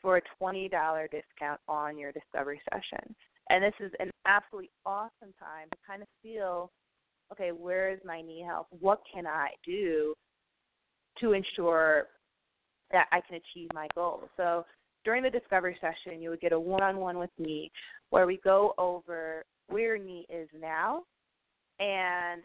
for 0.01 0.17
a 0.17 0.23
$20 0.43 0.71
discount 1.11 1.61
on 1.69 1.99
your 1.99 2.13
discovery 2.13 2.61
session. 2.73 3.15
And 3.51 3.63
this 3.63 3.75
is 3.81 3.93
an 4.01 4.11
absolutely 4.27 4.71
awesome 4.87 5.35
time 5.39 5.69
to 5.71 5.77
kind 5.87 6.03
of 6.03 6.09
feel 6.23 6.71
okay, 7.33 7.53
where 7.53 7.93
is 7.93 8.01
my 8.05 8.21
knee 8.23 8.45
health? 8.47 8.67
What 8.81 9.03
can 9.13 9.27
I 9.27 9.51
do 9.65 10.15
to 11.21 11.33
ensure 11.33 12.07
that 12.91 13.07
I 13.13 13.21
can 13.21 13.37
achieve 13.37 13.69
my 13.73 13.87
goals? 13.95 14.25
So 14.37 14.65
during 15.05 15.23
the 15.23 15.31
discovery 15.31 15.77
session, 15.81 16.21
you 16.21 16.31
would 16.31 16.41
get 16.41 16.53
a 16.53 16.59
one 16.59 16.83
on 16.83 16.97
one 16.97 17.19
with 17.19 17.31
me 17.39 17.71
where 18.11 18.27
we 18.27 18.41
go 18.43 18.75
over 18.79 19.45
where 19.69 19.97
your 19.97 19.99
knee 19.99 20.27
is 20.29 20.49
now 20.61 21.03
and 21.81 22.43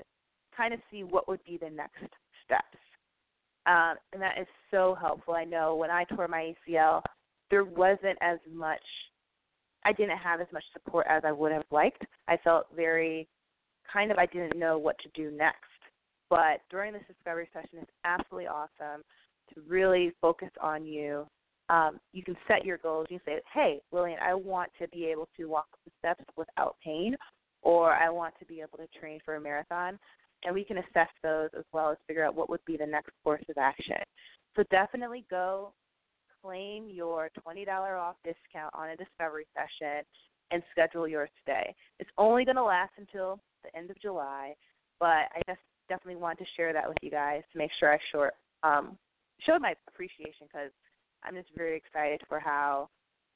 kind 0.55 0.73
of 0.73 0.79
see 0.89 1.03
what 1.03 1.27
would 1.27 1.43
be 1.43 1.57
the 1.57 1.69
next 1.69 1.99
steps. 2.43 2.77
Um, 3.67 3.95
and 4.13 4.21
that 4.21 4.37
is 4.39 4.47
so 4.71 4.95
helpful. 4.99 5.33
I 5.33 5.43
know 5.43 5.75
when 5.75 5.91
I 5.91 6.05
tore 6.05 6.27
my 6.27 6.53
ACL, 6.69 7.01
there 7.51 7.65
wasn't 7.65 8.17
as 8.21 8.39
much, 8.51 8.81
I 9.83 9.91
didn't 9.91 10.17
have 10.17 10.41
as 10.41 10.47
much 10.53 10.63
support 10.73 11.05
as 11.09 11.23
I 11.25 11.31
would 11.31 11.51
have 11.51 11.65
liked. 11.71 12.03
I 12.27 12.37
felt 12.37 12.67
very 12.75 13.27
kind 13.91 14.11
of, 14.11 14.17
I 14.17 14.25
didn't 14.27 14.57
know 14.57 14.77
what 14.77 14.95
to 14.99 15.09
do 15.13 15.35
next. 15.35 15.59
But 16.29 16.61
during 16.71 16.93
this 16.93 17.03
discovery 17.07 17.49
session, 17.53 17.79
it's 17.81 17.91
absolutely 18.03 18.47
awesome 18.47 19.03
to 19.53 19.61
really 19.67 20.11
focus 20.21 20.49
on 20.61 20.85
you. 20.85 21.27
Um, 21.69 21.99
you 22.13 22.23
can 22.23 22.35
set 22.47 22.65
your 22.65 22.77
goals. 22.77 23.07
You 23.09 23.19
can 23.19 23.35
say, 23.35 23.41
hey, 23.53 23.79
Lillian, 23.91 24.19
I 24.21 24.33
want 24.33 24.71
to 24.79 24.87
be 24.89 25.05
able 25.05 25.27
to 25.37 25.45
walk 25.45 25.67
the 25.85 25.91
steps 25.99 26.23
without 26.35 26.75
pain, 26.83 27.15
or 27.65 27.93
I 27.93 28.09
want 28.09 28.35
to 28.39 28.45
be 28.45 28.61
able 28.61 28.77
to 28.77 28.87
train 28.97 29.19
for 29.25 29.35
a 29.35 29.41
marathon 29.41 29.99
and 30.45 30.53
we 30.53 30.63
can 30.63 30.77
assess 30.77 31.09
those 31.23 31.49
as 31.57 31.65
well 31.73 31.91
as 31.91 31.97
figure 32.07 32.23
out 32.23 32.35
what 32.35 32.49
would 32.49 32.63
be 32.65 32.77
the 32.77 32.85
next 32.85 33.09
course 33.23 33.43
of 33.49 33.57
action. 33.57 33.97
So 34.55 34.63
definitely 34.69 35.25
go 35.29 35.73
claim 36.41 36.87
your 36.87 37.29
$20 37.45 37.67
off 37.99 38.15
discount 38.23 38.73
on 38.73 38.89
a 38.89 38.95
discovery 38.95 39.47
session 39.53 40.05
and 40.51 40.61
schedule 40.71 41.07
yours 41.07 41.31
today. 41.43 41.73
It's 41.99 42.09
only 42.17 42.45
going 42.45 42.57
to 42.57 42.63
last 42.63 42.91
until 42.97 43.39
the 43.63 43.75
end 43.75 43.89
of 43.89 43.99
July, 43.99 44.53
but 44.99 45.27
I 45.33 45.41
just 45.47 45.59
definitely 45.89 46.21
want 46.21 46.37
to 46.37 46.45
share 46.55 46.71
that 46.71 46.87
with 46.87 46.97
you 47.01 47.09
guys 47.09 47.41
to 47.51 47.57
make 47.57 47.71
sure 47.79 47.91
I 47.91 47.97
short, 48.11 48.35
um, 48.61 48.97
showed 49.45 49.61
my 49.61 49.73
appreciation 49.87 50.47
because 50.47 50.71
I'm 51.23 51.33
just 51.33 51.49
very 51.57 51.75
excited 51.75 52.21
for 52.29 52.39
how 52.39 52.89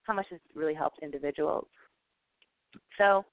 how 0.03 0.13
much 0.13 0.27
it's 0.31 0.43
really 0.55 0.73
helped 0.73 0.99
individuals. 1.03 1.67
So 2.97 3.25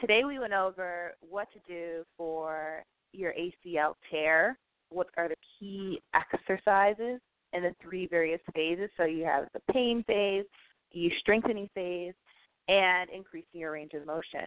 Today 0.00 0.22
we 0.24 0.38
went 0.38 0.52
over 0.52 1.14
what 1.20 1.48
to 1.52 1.58
do 1.66 2.04
for 2.16 2.84
your 3.12 3.32
ACL 3.32 3.94
tear, 4.10 4.56
what 4.90 5.08
are 5.16 5.28
the 5.28 5.34
key 5.58 6.00
exercises 6.14 7.20
in 7.52 7.62
the 7.62 7.74
three 7.82 8.06
various 8.06 8.40
phases. 8.54 8.90
So 8.96 9.04
you 9.04 9.24
have 9.24 9.48
the 9.54 9.72
pain 9.72 10.04
phase, 10.06 10.44
the 10.92 11.10
strengthening 11.18 11.68
phase, 11.74 12.14
and 12.68 13.10
increasing 13.10 13.60
your 13.60 13.72
range 13.72 13.92
of 13.94 14.06
motion. 14.06 14.46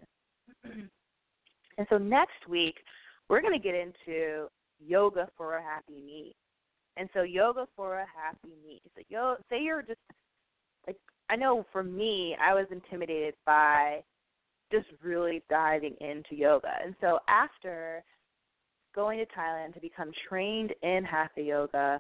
and 0.64 1.88
so 1.90 1.98
next 1.98 2.48
week, 2.48 2.76
we're 3.28 3.42
going 3.42 3.60
to 3.60 3.60
get 3.60 3.76
into 3.76 4.48
yoga 4.80 5.28
for 5.36 5.58
a 5.58 5.62
happy 5.62 6.02
knee. 6.02 6.34
And 6.96 7.10
so 7.14 7.24
yoga 7.24 7.68
for 7.76 8.00
a 8.00 8.06
happy 8.06 8.56
knee. 8.66 8.82
So 8.96 9.02
yo, 9.10 9.36
say 9.50 9.62
you're 9.62 9.82
just 9.82 10.00
like 10.88 10.98
I 11.30 11.36
know 11.36 11.66
for 11.72 11.84
me, 11.84 12.36
I 12.42 12.54
was 12.54 12.68
intimidated 12.72 13.34
by 13.46 14.02
just 14.72 14.88
really 15.04 15.44
diving 15.50 15.96
into 16.00 16.36
yoga. 16.36 16.72
And 16.84 16.96
so 17.02 17.20
after 17.28 18.04
going 18.94 19.20
to 19.20 19.26
Thailand 19.38 19.74
to 19.74 19.80
become 19.80 20.12
trained 20.28 20.74
in 20.82 21.04
hatha 21.04 21.42
yoga, 21.42 22.00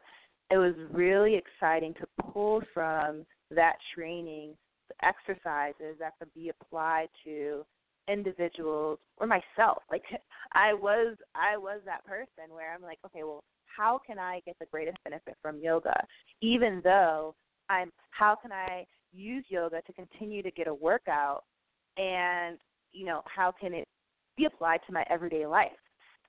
it 0.49 0.57
was 0.57 0.73
really 0.91 1.35
exciting 1.35 1.93
to 1.95 2.07
pull 2.31 2.61
from 2.73 3.25
that 3.51 3.75
training 3.95 4.53
the 4.89 5.05
exercises 5.05 5.97
that 5.99 6.13
could 6.19 6.33
be 6.33 6.49
applied 6.49 7.07
to 7.23 7.65
individuals 8.07 8.99
or 9.17 9.27
myself. 9.27 9.83
Like 9.89 10.03
I 10.53 10.73
was 10.73 11.17
I 11.35 11.57
was 11.57 11.81
that 11.85 12.05
person 12.05 12.53
where 12.53 12.73
I'm 12.73 12.81
like, 12.81 12.99
okay, 13.05 13.23
well, 13.23 13.43
how 13.65 13.99
can 14.05 14.19
I 14.19 14.41
get 14.45 14.57
the 14.59 14.65
greatest 14.65 14.97
benefit 15.03 15.37
from 15.41 15.59
yoga? 15.59 15.95
Even 16.41 16.81
though 16.83 17.35
I'm 17.69 17.91
how 18.11 18.35
can 18.35 18.51
I 18.51 18.85
use 19.13 19.45
yoga 19.49 19.81
to 19.81 19.93
continue 19.93 20.43
to 20.43 20.51
get 20.51 20.67
a 20.67 20.73
workout 20.73 21.43
and 21.97 22.57
you 22.93 23.05
know 23.05 23.21
how 23.25 23.51
can 23.51 23.73
it 23.73 23.87
be 24.37 24.45
applied 24.45 24.79
to 24.87 24.93
my 24.93 25.05
everyday 25.09 25.45
life 25.45 25.71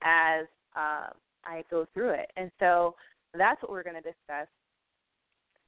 as 0.02 0.46
um, 0.76 1.12
I 1.44 1.64
go 1.70 1.86
through 1.92 2.10
it. 2.10 2.30
And 2.36 2.50
so 2.58 2.94
that's 3.34 3.60
what 3.62 3.70
we're 3.70 3.82
going 3.82 3.96
to 3.96 4.02
discuss 4.02 4.48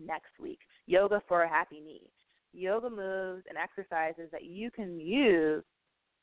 next 0.00 0.30
week. 0.40 0.58
Yoga 0.86 1.22
for 1.28 1.42
a 1.42 1.48
happy 1.48 1.80
knee. 1.80 2.10
Yoga 2.52 2.90
moves 2.90 3.44
and 3.48 3.58
exercises 3.58 4.28
that 4.32 4.44
you 4.44 4.70
can 4.70 5.00
use 5.00 5.64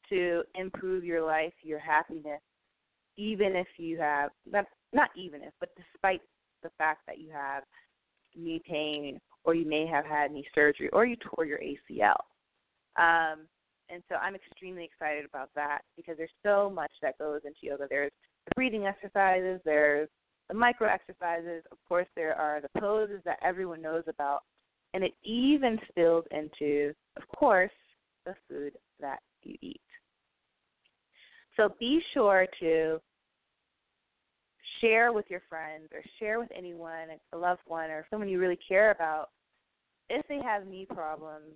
to 0.10 0.44
improve 0.56 1.04
your 1.04 1.26
life, 1.26 1.54
your 1.62 1.80
happiness, 1.80 2.42
even 3.18 3.56
if 3.56 3.68
you 3.78 3.98
have 4.00 4.32
not 4.50 4.66
not 4.94 5.10
even 5.16 5.42
if, 5.42 5.54
but 5.60 5.70
despite 5.76 6.22
the 6.64 6.70
fact 6.78 7.02
that 7.08 7.20
you 7.20 7.30
have 7.32 7.64
knee 8.36 8.62
pain 8.66 9.20
or 9.44 9.56
you 9.56 9.68
may 9.68 9.86
have 9.86 10.06
had 10.06 10.32
knee 10.32 10.46
surgery 10.54 10.90
or 10.90 11.06
you 11.06 11.16
tore 11.18 11.46
your 11.46 11.60
ACL. 11.60 12.18
Um, 12.98 13.48
and 13.92 14.02
so 14.10 14.16
I'm 14.16 14.36
extremely 14.36 14.84
excited 14.84 15.26
about 15.26 15.50
that 15.56 15.82
because 15.96 16.16
there's 16.18 16.30
so 16.44 16.70
much 16.70 16.92
that 17.02 17.18
goes 17.18 17.42
into 17.46 17.58
yoga. 17.62 17.88
There's 17.90 18.12
the 18.48 18.52
breathing 18.56 18.86
exercises, 18.86 19.60
there's 19.66 20.10
the 20.50 20.56
micro 20.56 20.88
exercises, 20.88 21.64
of 21.72 21.78
course, 21.88 22.08
there 22.16 22.36
are 22.36 22.62
the 22.62 22.80
poses 22.80 23.22
that 23.26 23.40
everyone 23.44 23.82
knows 23.82 24.04
about, 24.08 24.42
and 24.94 25.04
it 25.04 25.14
even 25.24 25.78
spills 25.90 26.26
into, 26.32 26.94
of 27.18 27.28
course, 27.38 27.72
the 28.26 28.36
food 28.50 28.74
that 29.00 29.20
you 29.44 29.56
eat. 29.62 29.82
So 31.58 31.76
be 31.80 32.02
sure 32.14 32.48
to 32.60 33.00
share 34.80 35.14
with 35.14 35.26
your 35.30 35.42
friends 35.48 35.90
or 35.94 36.02
share 36.20 36.40
with 36.40 36.50
anyone, 36.56 37.10
a 37.34 37.38
loved 37.38 37.62
one, 37.68 37.90
or 37.90 38.06
someone 38.10 38.30
you 38.30 38.40
really 38.40 38.60
care 38.68 38.92
about 38.92 39.30
if 40.10 40.28
they 40.28 40.40
have 40.44 40.68
knee 40.68 40.88
problems 40.90 41.56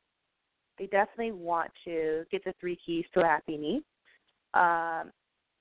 they 0.77 0.88
definitely 0.88 1.31
want 1.31 1.71
to 1.85 2.23
get 2.31 2.43
the 2.43 2.53
three 2.59 2.77
keys 2.85 3.05
to 3.13 3.21
a 3.21 3.25
happy. 3.25 3.83
Um, 4.53 5.11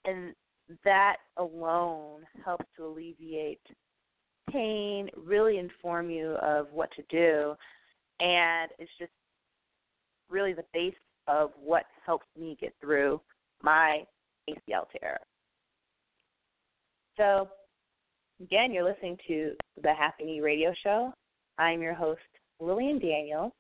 and 0.05 0.35
that 0.85 1.17
alone 1.37 2.23
helps 2.45 2.67
to 2.77 2.87
alleviate 2.87 3.61
pain, 4.51 5.09
really 5.17 5.59
inform 5.59 6.11
you 6.11 6.33
of 6.43 6.67
what 6.73 6.91
to 6.97 7.03
do, 7.09 7.55
and 8.21 8.71
it's 8.79 8.91
just 8.99 9.11
really 10.31 10.53
the 10.53 10.65
base 10.73 10.95
of 11.27 11.51
what 11.63 11.85
helps 12.05 12.27
me 12.39 12.57
get 12.61 12.75
through 12.81 13.21
my 13.63 14.05
ACL 14.49 14.87
tear. 15.01 15.19
So, 17.17 17.49
again, 18.43 18.73
you're 18.73 18.85
listening 18.85 19.17
to 19.29 19.53
the 19.83 19.95
Happy 19.95 20.25
Knee 20.25 20.41
Radio 20.41 20.73
Show. 20.83 21.13
I'm 21.59 21.81
your 21.81 21.95
host, 21.95 22.21
Lillian 22.61 22.99
Daniels. 22.99 23.53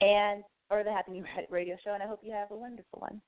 and 0.00 0.42
or 0.70 0.82
the 0.82 0.90
Happy 0.90 1.22
Radio 1.50 1.76
Show, 1.84 1.94
and 1.94 2.02
I 2.02 2.06
hope 2.06 2.20
you 2.22 2.32
have 2.32 2.50
a 2.50 2.56
wonderful 2.56 3.00
one. 3.00 3.20